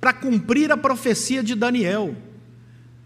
Para 0.01 0.13
cumprir 0.13 0.71
a 0.71 0.77
profecia 0.77 1.43
de 1.43 1.55
Daniel 1.55 2.15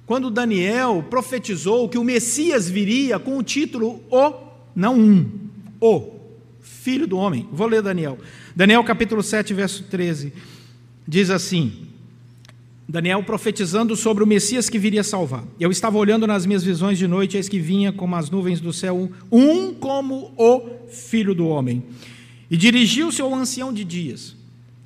quando 0.09 0.31
Daniel 0.31 1.05
profetizou 1.11 1.87
que 1.87 1.99
o 1.99 2.03
Messias 2.03 2.67
viria 2.67 3.19
com 3.19 3.37
o 3.37 3.43
título 3.43 4.03
O, 4.11 4.33
não 4.75 4.99
um, 4.99 5.31
O, 5.79 6.15
Filho 6.63 7.07
do 7.07 7.19
Homem. 7.19 7.47
Vou 7.53 7.67
ler 7.67 7.83
Daniel. 7.83 8.19
Daniel 8.57 8.83
capítulo 8.83 9.23
7, 9.23 9.53
verso 9.53 9.83
13. 9.83 10.33
Diz 11.07 11.29
assim: 11.29 11.89
Daniel 12.89 13.23
profetizando 13.23 13.95
sobre 13.95 14.25
o 14.25 14.27
Messias 14.27 14.71
que 14.71 14.79
viria 14.79 15.05
salvar. 15.05 15.45
Eu 15.61 15.71
estava 15.71 15.99
olhando 15.99 16.27
nas 16.27 16.47
minhas 16.47 16.65
visões 16.65 16.97
de 16.97 17.07
noite, 17.07 17.37
eis 17.37 17.47
que 17.47 17.61
vinha 17.61 17.93
como 17.93 18.17
as 18.17 18.31
nuvens 18.31 18.63
do 18.63 18.73
céu, 18.73 19.13
um 19.31 19.75
como 19.75 20.33
o 20.39 20.89
Filho 20.89 21.35
do 21.35 21.47
Homem. 21.47 21.85
E 22.51 22.57
dirigiu-se 22.57 23.21
ao 23.21 23.35
ancião 23.35 23.75
de 23.75 23.85
dias, 23.85 24.35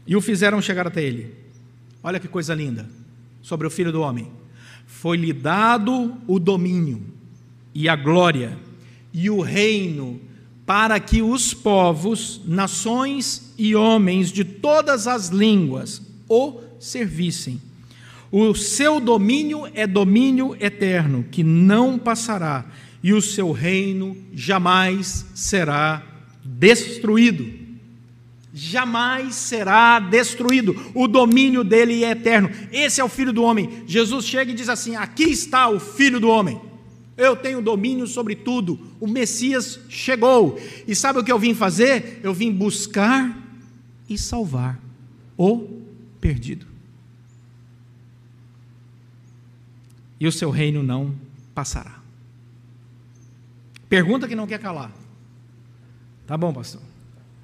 e 0.05 0.17
o 0.17 0.21
fizeram 0.21 0.61
chegar 0.61 0.89
até 0.89 1.01
ele. 1.01 1.33
Olha 2.03 2.19
que 2.19 2.27
coisa 2.27 2.53
linda 2.53 2.91
sobre 3.41 3.69
o 3.69 3.71
Filho 3.71 3.93
do 3.93 4.01
Homem 4.01 4.42
foi-lhe 4.93 5.33
dado 5.33 6.15
o 6.29 6.39
domínio 6.39 7.03
e 7.75 7.89
a 7.89 7.97
glória 7.97 8.57
e 9.13 9.29
o 9.29 9.41
reino 9.41 10.21
para 10.65 11.01
que 11.01 11.23
os 11.23 11.53
povos, 11.53 12.41
nações 12.47 13.53
e 13.59 13.75
homens 13.75 14.31
de 14.31 14.45
todas 14.45 15.09
as 15.09 15.29
línguas 15.29 16.01
o 16.29 16.61
servissem. 16.79 17.61
O 18.31 18.55
seu 18.55 19.01
domínio 19.01 19.67
é 19.75 19.87
domínio 19.87 20.57
eterno, 20.61 21.25
que 21.31 21.43
não 21.43 21.99
passará, 21.99 22.65
e 23.03 23.13
o 23.13 23.21
seu 23.21 23.51
reino 23.51 24.17
jamais 24.33 25.27
será 25.35 26.03
destruído 26.45 27.62
jamais 28.53 29.35
será 29.35 29.99
destruído. 29.99 30.75
O 30.95 31.09
domínio 31.09 31.65
dele 31.65 32.05
é 32.05 32.11
eterno. 32.11 32.51
Esse 32.71 33.01
é 33.01 33.05
o 33.05 33.09
Filho 33.09 33.33
do 33.33 33.43
Homem. 33.43 33.85
Jesus 33.87 34.27
chega 34.27 34.51
e 34.51 34.55
diz 34.55 34.69
assim: 34.69 34.97
Aqui 34.97 35.25
está 35.25 35.69
o 35.69 35.81
Filho 35.81 36.21
do 36.21 36.29
Homem. 36.29 36.61
Eu 37.17 37.37
tenho 37.37 37.63
domínio 37.63 38.07
sobre 38.07 38.35
tudo. 38.35 38.79
O 39.01 39.07
Messias 39.07 39.81
chegou. 39.89 40.59
E 40.87 40.95
sabe 40.95 41.19
o 41.19 41.25
que 41.25 41.33
eu 41.33 41.39
vim 41.39 41.55
fazer? 41.55 42.21
Eu 42.23 42.35
vim 42.35 42.53
buscar 42.53 43.39
e 44.09 44.19
salvar 44.19 44.79
o 45.37 45.81
perdido. 46.21 46.67
E 50.19 50.27
o 50.27 50.33
seu 50.33 50.51
reino 50.51 50.83
não 50.83 51.15
passará. 51.55 52.01
Pergunta 53.89 54.27
que 54.27 54.35
não 54.35 54.47
quer 54.47 54.59
calar. 54.59 54.93
Tá 56.27 56.37
bom, 56.37 56.53
pastor. 56.53 56.81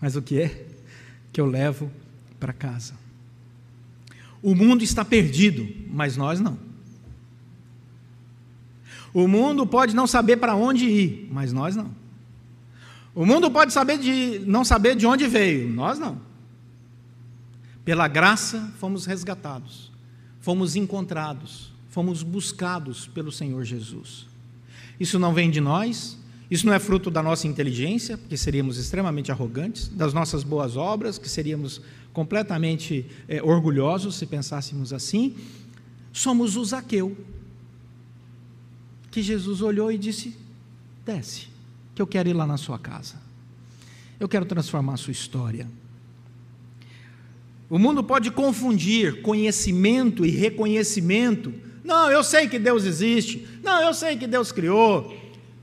Mas 0.00 0.16
o 0.16 0.22
que 0.22 0.40
é? 0.40 0.67
Que 1.38 1.40
eu 1.40 1.46
levo 1.46 1.88
para 2.40 2.52
casa. 2.52 2.94
O 4.42 4.56
mundo 4.56 4.82
está 4.82 5.04
perdido, 5.04 5.68
mas 5.88 6.16
nós 6.16 6.40
não. 6.40 6.58
O 9.14 9.28
mundo 9.28 9.64
pode 9.64 9.94
não 9.94 10.04
saber 10.04 10.38
para 10.38 10.56
onde 10.56 10.86
ir, 10.86 11.28
mas 11.30 11.52
nós 11.52 11.76
não. 11.76 11.94
O 13.14 13.24
mundo 13.24 13.52
pode 13.52 13.72
saber 13.72 13.98
de, 13.98 14.40
não 14.48 14.64
saber 14.64 14.96
de 14.96 15.06
onde 15.06 15.28
veio, 15.28 15.68
nós 15.68 15.96
não. 15.96 16.20
Pela 17.84 18.08
graça 18.08 18.72
fomos 18.80 19.06
resgatados, 19.06 19.92
fomos 20.40 20.74
encontrados, 20.74 21.72
fomos 21.88 22.24
buscados 22.24 23.06
pelo 23.06 23.30
Senhor 23.30 23.62
Jesus. 23.62 24.26
Isso 24.98 25.20
não 25.20 25.32
vem 25.32 25.52
de 25.52 25.60
nós, 25.60 26.17
isso 26.50 26.66
não 26.66 26.72
é 26.72 26.78
fruto 26.78 27.10
da 27.10 27.22
nossa 27.22 27.46
inteligência, 27.46 28.16
porque 28.16 28.36
seríamos 28.36 28.78
extremamente 28.78 29.30
arrogantes, 29.30 29.88
das 29.88 30.14
nossas 30.14 30.42
boas 30.42 30.76
obras, 30.76 31.18
que 31.18 31.28
seríamos 31.28 31.82
completamente 32.12 33.06
é, 33.28 33.42
orgulhosos 33.42 34.16
se 34.16 34.24
pensássemos 34.24 34.92
assim. 34.92 35.36
Somos 36.10 36.56
o 36.56 36.64
Zaqueu, 36.64 37.16
que 39.10 39.22
Jesus 39.22 39.60
olhou 39.60 39.92
e 39.92 39.98
disse: 39.98 40.34
Desce, 41.04 41.48
que 41.94 42.00
eu 42.00 42.06
quero 42.06 42.30
ir 42.30 42.32
lá 42.32 42.46
na 42.46 42.56
sua 42.56 42.78
casa. 42.78 43.16
Eu 44.18 44.28
quero 44.28 44.46
transformar 44.46 44.94
a 44.94 44.96
sua 44.96 45.12
história. 45.12 45.68
O 47.68 47.78
mundo 47.78 48.02
pode 48.02 48.30
confundir 48.30 49.20
conhecimento 49.20 50.24
e 50.24 50.30
reconhecimento. 50.30 51.52
Não, 51.84 52.10
eu 52.10 52.24
sei 52.24 52.48
que 52.48 52.58
Deus 52.58 52.84
existe. 52.84 53.46
Não, 53.62 53.82
eu 53.82 53.92
sei 53.92 54.16
que 54.16 54.26
Deus 54.26 54.50
criou. 54.50 55.14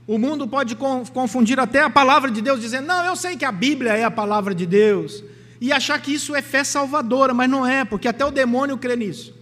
O 0.06 0.18
mundo 0.18 0.46
pode 0.46 0.76
confundir 0.76 1.58
até 1.58 1.82
a 1.82 1.90
palavra 1.90 2.30
de 2.30 2.40
Deus, 2.40 2.60
dizendo: 2.60 2.86
Não, 2.86 3.04
eu 3.04 3.16
sei 3.16 3.36
que 3.36 3.44
a 3.44 3.50
Bíblia 3.50 3.92
é 3.92 4.04
a 4.04 4.10
palavra 4.10 4.54
de 4.54 4.64
Deus, 4.64 5.24
e 5.60 5.72
achar 5.72 6.00
que 6.00 6.14
isso 6.14 6.34
é 6.34 6.40
fé 6.40 6.62
salvadora, 6.62 7.34
mas 7.34 7.50
não 7.50 7.66
é, 7.66 7.84
porque 7.84 8.06
até 8.06 8.24
o 8.24 8.30
demônio 8.30 8.78
crê 8.78 8.94
nisso. 8.94 9.34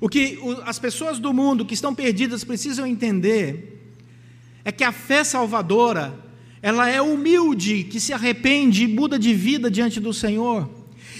O 0.00 0.08
que 0.08 0.38
as 0.66 0.78
pessoas 0.78 1.20
do 1.20 1.32
mundo 1.32 1.64
que 1.64 1.72
estão 1.72 1.94
perdidas 1.94 2.42
precisam 2.42 2.84
entender 2.84 3.80
é 4.64 4.72
que 4.72 4.82
a 4.82 4.90
fé 4.90 5.22
salvadora, 5.22 6.12
ela 6.60 6.88
é 6.88 7.00
humilde, 7.00 7.84
que 7.84 8.00
se 8.00 8.12
arrepende 8.12 8.84
e 8.84 8.88
muda 8.88 9.18
de 9.18 9.32
vida 9.32 9.70
diante 9.70 10.00
do 10.00 10.12
Senhor, 10.12 10.68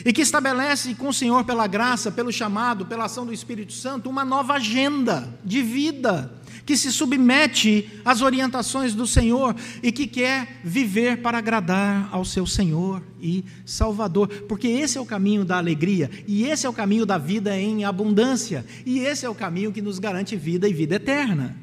e 0.04 0.12
que 0.12 0.22
estabelece 0.22 0.92
com 0.96 1.08
o 1.08 1.14
Senhor, 1.14 1.44
pela 1.44 1.68
graça, 1.68 2.10
pelo 2.10 2.32
chamado, 2.32 2.84
pela 2.84 3.04
ação 3.04 3.24
do 3.24 3.32
Espírito 3.32 3.72
Santo, 3.72 4.10
uma 4.10 4.24
nova 4.24 4.54
agenda 4.54 5.38
de 5.44 5.62
vida 5.62 6.32
que 6.66 6.76
se 6.76 6.90
submete 6.90 7.90
às 8.04 8.22
orientações 8.22 8.94
do 8.94 9.06
Senhor 9.06 9.54
e 9.82 9.92
que 9.92 10.06
quer 10.06 10.60
viver 10.64 11.18
para 11.18 11.38
agradar 11.38 12.08
ao 12.10 12.24
seu 12.24 12.46
Senhor 12.46 13.02
e 13.20 13.44
Salvador, 13.66 14.28
porque 14.48 14.68
esse 14.68 14.96
é 14.96 15.00
o 15.00 15.06
caminho 15.06 15.44
da 15.44 15.58
alegria 15.58 16.10
e 16.26 16.44
esse 16.44 16.66
é 16.66 16.68
o 16.68 16.72
caminho 16.72 17.04
da 17.04 17.18
vida 17.18 17.58
em 17.58 17.84
abundância 17.84 18.64
e 18.86 19.00
esse 19.00 19.26
é 19.26 19.28
o 19.28 19.34
caminho 19.34 19.72
que 19.72 19.82
nos 19.82 19.98
garante 19.98 20.36
vida 20.36 20.68
e 20.68 20.72
vida 20.72 20.94
eterna, 20.94 21.56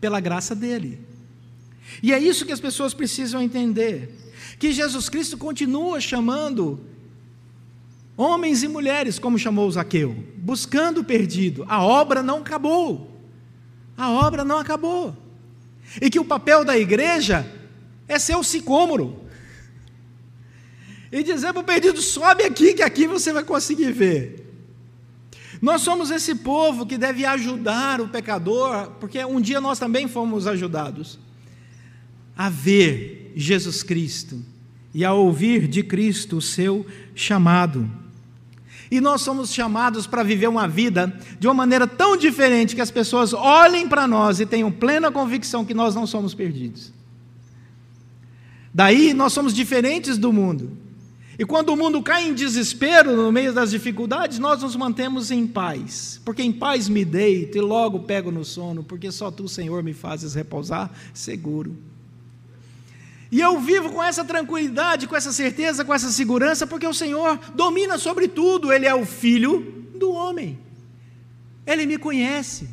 pela 0.00 0.20
graça 0.20 0.54
dele. 0.54 1.00
E 2.02 2.12
é 2.12 2.18
isso 2.18 2.44
que 2.44 2.52
as 2.52 2.60
pessoas 2.60 2.92
precisam 2.92 3.40
entender: 3.40 4.14
que 4.58 4.72
Jesus 4.72 5.08
Cristo 5.08 5.38
continua 5.38 6.00
chamando 6.00 6.80
homens 8.16 8.62
e 8.62 8.68
mulheres, 8.68 9.18
como 9.18 9.38
chamou 9.38 9.70
Zaqueu, 9.70 10.16
buscando 10.36 11.00
o 11.00 11.04
perdido. 11.04 11.64
A 11.68 11.82
obra 11.82 12.22
não 12.22 12.38
acabou. 12.38 13.15
A 13.96 14.10
obra 14.10 14.44
não 14.44 14.58
acabou. 14.58 15.16
E 16.00 16.10
que 16.10 16.18
o 16.18 16.24
papel 16.24 16.64
da 16.64 16.76
igreja 16.76 17.46
é 18.08 18.18
ser 18.18 18.36
o 18.36 18.44
sicômoro. 18.44 19.24
E 21.10 21.22
dizer 21.22 21.52
para 21.52 21.62
o 21.62 21.64
perdido: 21.64 22.00
sobe 22.02 22.44
aqui, 22.44 22.74
que 22.74 22.82
aqui 22.82 23.06
você 23.06 23.32
vai 23.32 23.44
conseguir 23.44 23.92
ver. 23.92 24.46
Nós 25.62 25.80
somos 25.82 26.10
esse 26.10 26.34
povo 26.34 26.84
que 26.84 26.98
deve 26.98 27.24
ajudar 27.24 28.00
o 28.00 28.08
pecador, 28.08 28.90
porque 29.00 29.24
um 29.24 29.40
dia 29.40 29.60
nós 29.60 29.78
também 29.78 30.06
fomos 30.06 30.46
ajudados 30.46 31.18
a 32.36 32.50
ver 32.50 33.32
Jesus 33.34 33.82
Cristo 33.82 34.44
e 34.92 35.04
a 35.04 35.12
ouvir 35.12 35.66
de 35.66 35.82
Cristo 35.82 36.36
o 36.36 36.42
seu 36.42 36.86
chamado. 37.14 37.90
E 38.90 39.00
nós 39.00 39.22
somos 39.22 39.52
chamados 39.52 40.06
para 40.06 40.22
viver 40.22 40.48
uma 40.48 40.68
vida 40.68 41.12
de 41.38 41.46
uma 41.46 41.54
maneira 41.54 41.86
tão 41.86 42.16
diferente 42.16 42.74
que 42.74 42.80
as 42.80 42.90
pessoas 42.90 43.32
olhem 43.32 43.88
para 43.88 44.06
nós 44.06 44.40
e 44.40 44.46
tenham 44.46 44.70
plena 44.70 45.10
convicção 45.10 45.64
que 45.64 45.74
nós 45.74 45.94
não 45.94 46.06
somos 46.06 46.34
perdidos. 46.34 46.92
Daí 48.72 49.14
nós 49.14 49.32
somos 49.32 49.54
diferentes 49.54 50.18
do 50.18 50.32
mundo. 50.32 50.76
E 51.38 51.44
quando 51.44 51.70
o 51.70 51.76
mundo 51.76 52.02
cai 52.02 52.28
em 52.28 52.34
desespero 52.34 53.14
no 53.14 53.30
meio 53.30 53.52
das 53.52 53.70
dificuldades, 53.70 54.38
nós 54.38 54.62
nos 54.62 54.74
mantemos 54.74 55.30
em 55.30 55.46
paz. 55.46 56.20
Porque 56.24 56.42
em 56.42 56.52
paz 56.52 56.88
me 56.88 57.04
deito 57.04 57.58
e 57.58 57.60
logo 57.60 58.00
pego 58.00 58.30
no 58.30 58.44
sono, 58.44 58.82
porque 58.82 59.10
só 59.10 59.30
tu, 59.30 59.46
Senhor, 59.48 59.82
me 59.82 59.92
fazes 59.92 60.34
repousar 60.34 60.90
seguro. 61.12 61.76
E 63.30 63.40
eu 63.40 63.60
vivo 63.60 63.90
com 63.90 64.02
essa 64.02 64.24
tranquilidade, 64.24 65.06
com 65.06 65.16
essa 65.16 65.32
certeza, 65.32 65.84
com 65.84 65.92
essa 65.92 66.10
segurança, 66.10 66.66
porque 66.66 66.86
o 66.86 66.94
Senhor 66.94 67.38
domina 67.54 67.98
sobre 67.98 68.28
tudo, 68.28 68.72
Ele 68.72 68.86
é 68.86 68.94
o 68.94 69.04
Filho 69.04 69.88
do 69.96 70.12
homem. 70.12 70.58
Ele 71.66 71.86
me 71.86 71.98
conhece, 71.98 72.68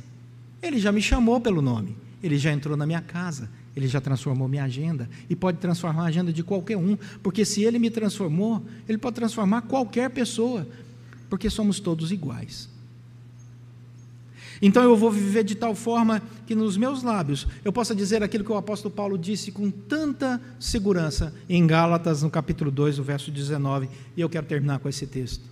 Ele 0.62 0.78
já 0.78 0.92
me 0.92 1.02
chamou 1.02 1.42
pelo 1.42 1.62
nome, 1.62 1.96
Ele 2.22 2.38
já 2.38 2.52
entrou 2.52 2.78
na 2.78 2.86
minha 2.86 3.02
casa, 3.02 3.50
Ele 3.76 3.88
já 3.88 4.00
transformou 4.00 4.48
minha 4.48 4.64
agenda. 4.64 5.10
E 5.28 5.36
pode 5.36 5.58
transformar 5.58 6.04
a 6.04 6.08
agenda 6.08 6.32
de 6.32 6.44
qualquer 6.44 6.78
um, 6.78 6.96
porque 7.24 7.44
se 7.44 7.64
Ele 7.64 7.80
me 7.80 7.90
transformou, 7.90 8.64
Ele 8.88 9.00
pode 9.00 9.16
transformar 9.16 9.64
qualquer 9.64 10.12
pessoa, 10.12 10.68
porque 11.30 11.50
somos 11.50 11.80
todos 11.80 12.12
iguais. 12.12 12.73
Então 14.66 14.82
eu 14.82 14.96
vou 14.96 15.12
viver 15.12 15.44
de 15.44 15.56
tal 15.56 15.76
forma 15.76 16.22
que 16.48 16.56
nos 16.56 16.78
meus 16.78 17.04
lábios 17.04 17.46
eu 17.66 17.74
possa 17.74 17.94
dizer 17.94 18.24
aquilo 18.24 18.46
que 18.46 18.52
o 18.52 18.56
apóstolo 18.56 18.96
Paulo 18.96 19.18
disse 19.18 19.52
com 19.52 19.70
tanta 19.70 20.42
segurança 20.58 21.36
em 21.50 21.68
Gálatas, 21.68 22.24
no 22.24 22.30
capítulo 22.30 22.72
2, 22.72 22.98
o 22.98 23.04
verso 23.04 23.30
19, 23.30 23.90
e 24.16 24.22
eu 24.22 24.30
quero 24.30 24.48
terminar 24.48 24.80
com 24.80 24.88
esse 24.88 25.06
texto. 25.06 25.44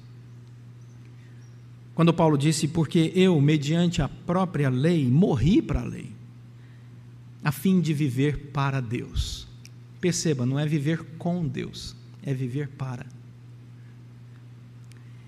Quando 1.93 2.13
Paulo 2.13 2.37
disse: 2.37 2.69
Porque 2.69 3.11
eu, 3.13 3.39
mediante 3.41 4.01
a 4.01 4.07
própria 4.07 4.69
lei, 4.69 5.05
morri 5.09 5.61
para 5.61 5.81
a 5.81 5.85
lei, 5.85 6.09
a 7.43 7.51
fim 7.51 7.81
de 7.81 7.93
viver 7.93 8.51
para 8.53 8.79
Deus. 8.79 9.45
Perceba, 9.99 10.45
não 10.45 10.57
é 10.57 10.65
viver 10.65 11.03
com 11.17 11.45
Deus, 11.45 11.97
é 12.23 12.33
viver 12.33 12.69
para. 12.69 13.05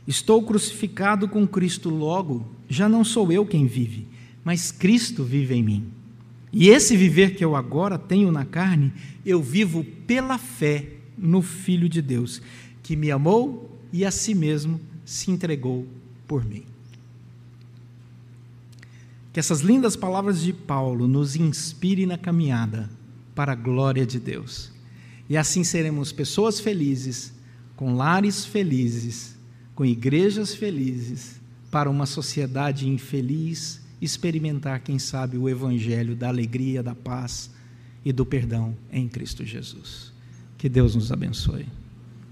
Estou 0.07 0.41
crucificado 0.41 1.27
com 1.27 1.45
Cristo, 1.45 1.89
logo 1.89 2.49
já 2.73 2.89
não 2.89 3.03
sou 3.03 3.31
eu 3.31 3.45
quem 3.45 3.65
vive, 3.67 4.07
mas 4.43 4.71
Cristo 4.71 5.23
vive 5.23 5.55
em 5.55 5.63
mim. 5.63 5.85
E 6.51 6.69
esse 6.69 6.97
viver 6.97 7.35
que 7.35 7.45
eu 7.45 7.55
agora 7.55 7.97
tenho 7.97 8.31
na 8.31 8.45
carne, 8.45 8.91
eu 9.25 9.41
vivo 9.41 9.83
pela 10.05 10.37
fé 10.37 10.87
no 11.17 11.41
Filho 11.41 11.87
de 11.87 12.01
Deus, 12.01 12.41
que 12.81 12.95
me 12.95 13.09
amou 13.11 13.79
e 13.91 14.03
a 14.03 14.11
si 14.11 14.35
mesmo 14.35 14.81
se 15.05 15.31
entregou 15.31 15.87
por 16.27 16.43
mim. 16.43 16.63
Que 19.31 19.39
essas 19.39 19.61
lindas 19.61 19.95
palavras 19.95 20.41
de 20.41 20.53
Paulo 20.53 21.07
nos 21.07 21.35
inspirem 21.35 22.05
na 22.05 22.17
caminhada 22.17 22.89
para 23.33 23.53
a 23.53 23.55
glória 23.55 24.05
de 24.05 24.19
Deus. 24.19 24.71
E 25.29 25.37
assim 25.37 25.63
seremos 25.63 26.11
pessoas 26.11 26.59
felizes, 26.59 27.33
com 27.75 27.95
lares 27.95 28.45
felizes, 28.45 29.35
com 29.73 29.83
igrejas 29.83 30.53
felizes 30.53 31.41
para 31.73 31.89
uma 31.89 32.05
sociedade 32.05 32.87
infeliz 32.87 33.81
experimentar, 33.99 34.81
quem 34.81 34.99
sabe, 34.99 35.39
o 35.39 35.49
evangelho 35.49 36.15
da 36.15 36.27
alegria, 36.27 36.83
da 36.83 36.93
paz 36.93 37.49
e 38.05 38.13
do 38.13 38.23
perdão 38.23 38.77
em 38.91 39.07
Cristo 39.07 39.43
Jesus. 39.43 40.13
Que 40.55 40.69
Deus 40.69 40.93
nos 40.93 41.11
abençoe. 41.11 41.65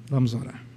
Vamos 0.08 0.36
orar. 0.36 0.71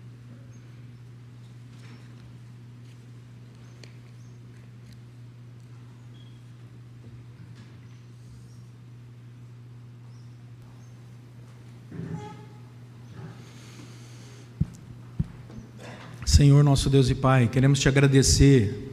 Senhor 16.34 16.64
nosso 16.64 16.90
Deus 16.90 17.08
e 17.10 17.14
Pai, 17.14 17.46
queremos 17.46 17.78
te 17.78 17.88
agradecer, 17.88 18.92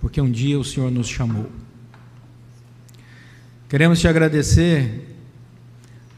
porque 0.00 0.18
um 0.18 0.30
dia 0.30 0.58
o 0.58 0.64
Senhor 0.64 0.90
nos 0.90 1.06
chamou. 1.06 1.44
Queremos 3.68 4.00
te 4.00 4.08
agradecer, 4.08 5.14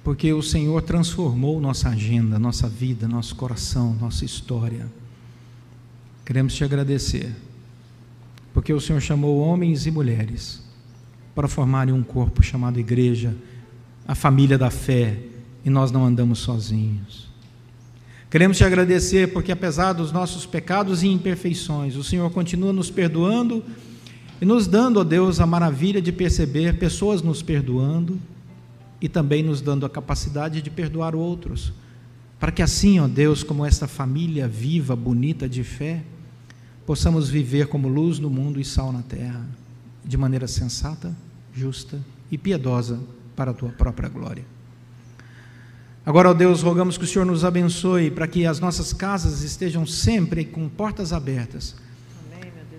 porque 0.04 0.32
o 0.32 0.40
Senhor 0.40 0.80
transformou 0.82 1.60
nossa 1.60 1.88
agenda, 1.88 2.38
nossa 2.38 2.68
vida, 2.68 3.08
nosso 3.08 3.34
coração, 3.34 3.92
nossa 4.00 4.24
história. 4.24 4.86
Queremos 6.24 6.54
te 6.54 6.62
agradecer, 6.62 7.34
porque 8.54 8.72
o 8.72 8.80
Senhor 8.80 9.00
chamou 9.00 9.40
homens 9.40 9.84
e 9.86 9.90
mulheres 9.90 10.62
para 11.34 11.48
formarem 11.48 11.92
um 11.92 12.04
corpo 12.04 12.40
chamado 12.40 12.78
igreja, 12.78 13.34
a 14.06 14.14
família 14.14 14.56
da 14.56 14.70
fé, 14.70 15.18
e 15.64 15.70
nós 15.70 15.90
não 15.90 16.06
andamos 16.06 16.38
sozinhos. 16.38 17.31
Queremos 18.32 18.56
te 18.56 18.64
agradecer 18.64 19.30
porque, 19.30 19.52
apesar 19.52 19.92
dos 19.92 20.10
nossos 20.10 20.46
pecados 20.46 21.02
e 21.02 21.06
imperfeições, 21.06 21.96
o 21.96 22.02
Senhor 22.02 22.30
continua 22.30 22.72
nos 22.72 22.90
perdoando 22.90 23.62
e 24.40 24.46
nos 24.46 24.66
dando, 24.66 25.00
ó 25.00 25.04
Deus, 25.04 25.38
a 25.38 25.44
maravilha 25.44 26.00
de 26.00 26.10
perceber 26.10 26.78
pessoas 26.78 27.20
nos 27.20 27.42
perdoando 27.42 28.18
e 29.02 29.06
também 29.06 29.42
nos 29.42 29.60
dando 29.60 29.84
a 29.84 29.90
capacidade 29.90 30.62
de 30.62 30.70
perdoar 30.70 31.14
outros. 31.14 31.74
Para 32.40 32.50
que 32.50 32.62
assim, 32.62 32.98
ó 33.00 33.06
Deus, 33.06 33.42
como 33.42 33.66
esta 33.66 33.86
família 33.86 34.48
viva, 34.48 34.96
bonita 34.96 35.46
de 35.46 35.62
fé, 35.62 36.02
possamos 36.86 37.28
viver 37.28 37.66
como 37.66 37.86
luz 37.86 38.18
no 38.18 38.30
mundo 38.30 38.58
e 38.58 38.64
sal 38.64 38.90
na 38.94 39.02
terra, 39.02 39.46
de 40.02 40.16
maneira 40.16 40.48
sensata, 40.48 41.14
justa 41.52 42.00
e 42.30 42.38
piedosa 42.38 42.98
para 43.36 43.50
a 43.50 43.54
tua 43.54 43.68
própria 43.68 44.08
glória. 44.08 44.61
Agora, 46.04 46.30
ó 46.30 46.34
Deus, 46.34 46.62
rogamos 46.62 46.98
que 46.98 47.04
o 47.04 47.06
Senhor 47.06 47.24
nos 47.24 47.44
abençoe 47.44 48.10
para 48.10 48.26
que 48.26 48.44
as 48.44 48.58
nossas 48.58 48.92
casas 48.92 49.42
estejam 49.42 49.86
sempre 49.86 50.44
com 50.44 50.68
portas 50.68 51.12
abertas 51.12 51.76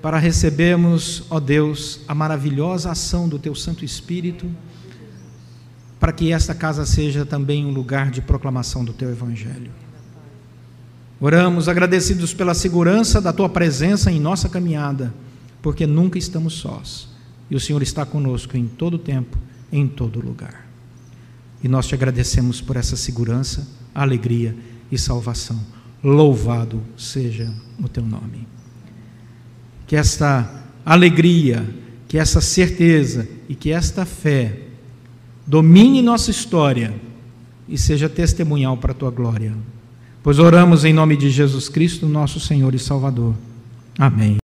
para 0.04 0.18
recebermos, 0.18 1.24
ó 1.30 1.40
Deus, 1.40 2.02
a 2.10 2.14
maravilhosa 2.14 2.92
ação 2.92 3.30
do 3.30 3.40
Teu 3.40 3.56
Santo 3.56 3.86
Espírito, 3.86 4.52
para 5.98 6.12
que 6.12 6.34
esta 6.34 6.54
casa 6.54 6.86
seja 6.86 7.26
também 7.26 7.66
um 7.66 7.72
lugar 7.72 8.12
de 8.12 8.22
proclamação 8.22 8.84
do 8.84 8.92
Teu 8.92 9.10
Evangelho. 9.10 9.72
Oramos 11.22 11.70
agradecidos 11.70 12.34
pela 12.34 12.54
segurança 12.54 13.22
da 13.22 13.32
Tua 13.32 13.48
presença 13.48 14.12
em 14.12 14.20
nossa 14.20 14.50
caminhada, 14.50 15.14
porque 15.62 15.88
nunca 15.88 16.18
estamos 16.18 16.56
sós 16.56 17.08
e 17.50 17.56
o 17.56 17.60
Senhor 17.60 17.82
está 17.82 18.06
conosco 18.06 18.58
em 18.58 18.68
todo 18.68 18.98
tempo, 18.98 19.38
em 19.72 19.88
todo 19.88 20.20
lugar. 20.20 20.63
E 21.64 21.68
nós 21.68 21.88
te 21.88 21.96
agradecemos 21.96 22.60
por 22.60 22.76
essa 22.76 22.96
segurança, 22.98 23.68
alegria 23.96 24.56
e 24.92 24.98
salvação. 24.98 25.60
Louvado 26.04 26.82
seja 26.98 27.52
o 27.82 27.88
teu 27.88 28.06
nome. 28.06 28.46
Que 29.88 29.96
esta 29.96 30.64
alegria, 30.86 31.66
que 32.08 32.18
essa 32.18 32.42
certeza 32.42 33.28
e 33.48 33.56
que 33.56 33.72
esta 33.72 34.06
fé 34.06 34.60
domine 35.48 36.02
nossa 36.02 36.32
história 36.32 36.94
e 37.68 37.78
seja 37.78 38.10
testemunhal 38.10 38.78
para 38.78 38.92
a 38.92 38.96
tua 38.96 39.12
glória. 39.12 39.54
Pois 40.22 40.40
oramos 40.40 40.84
em 40.86 40.94
nome 40.94 41.16
de 41.16 41.30
Jesus 41.30 41.70
Cristo, 41.70 42.08
nosso 42.08 42.40
Senhor 42.40 42.76
e 42.76 42.80
Salvador. 42.80 43.36
Amém. 43.98 44.38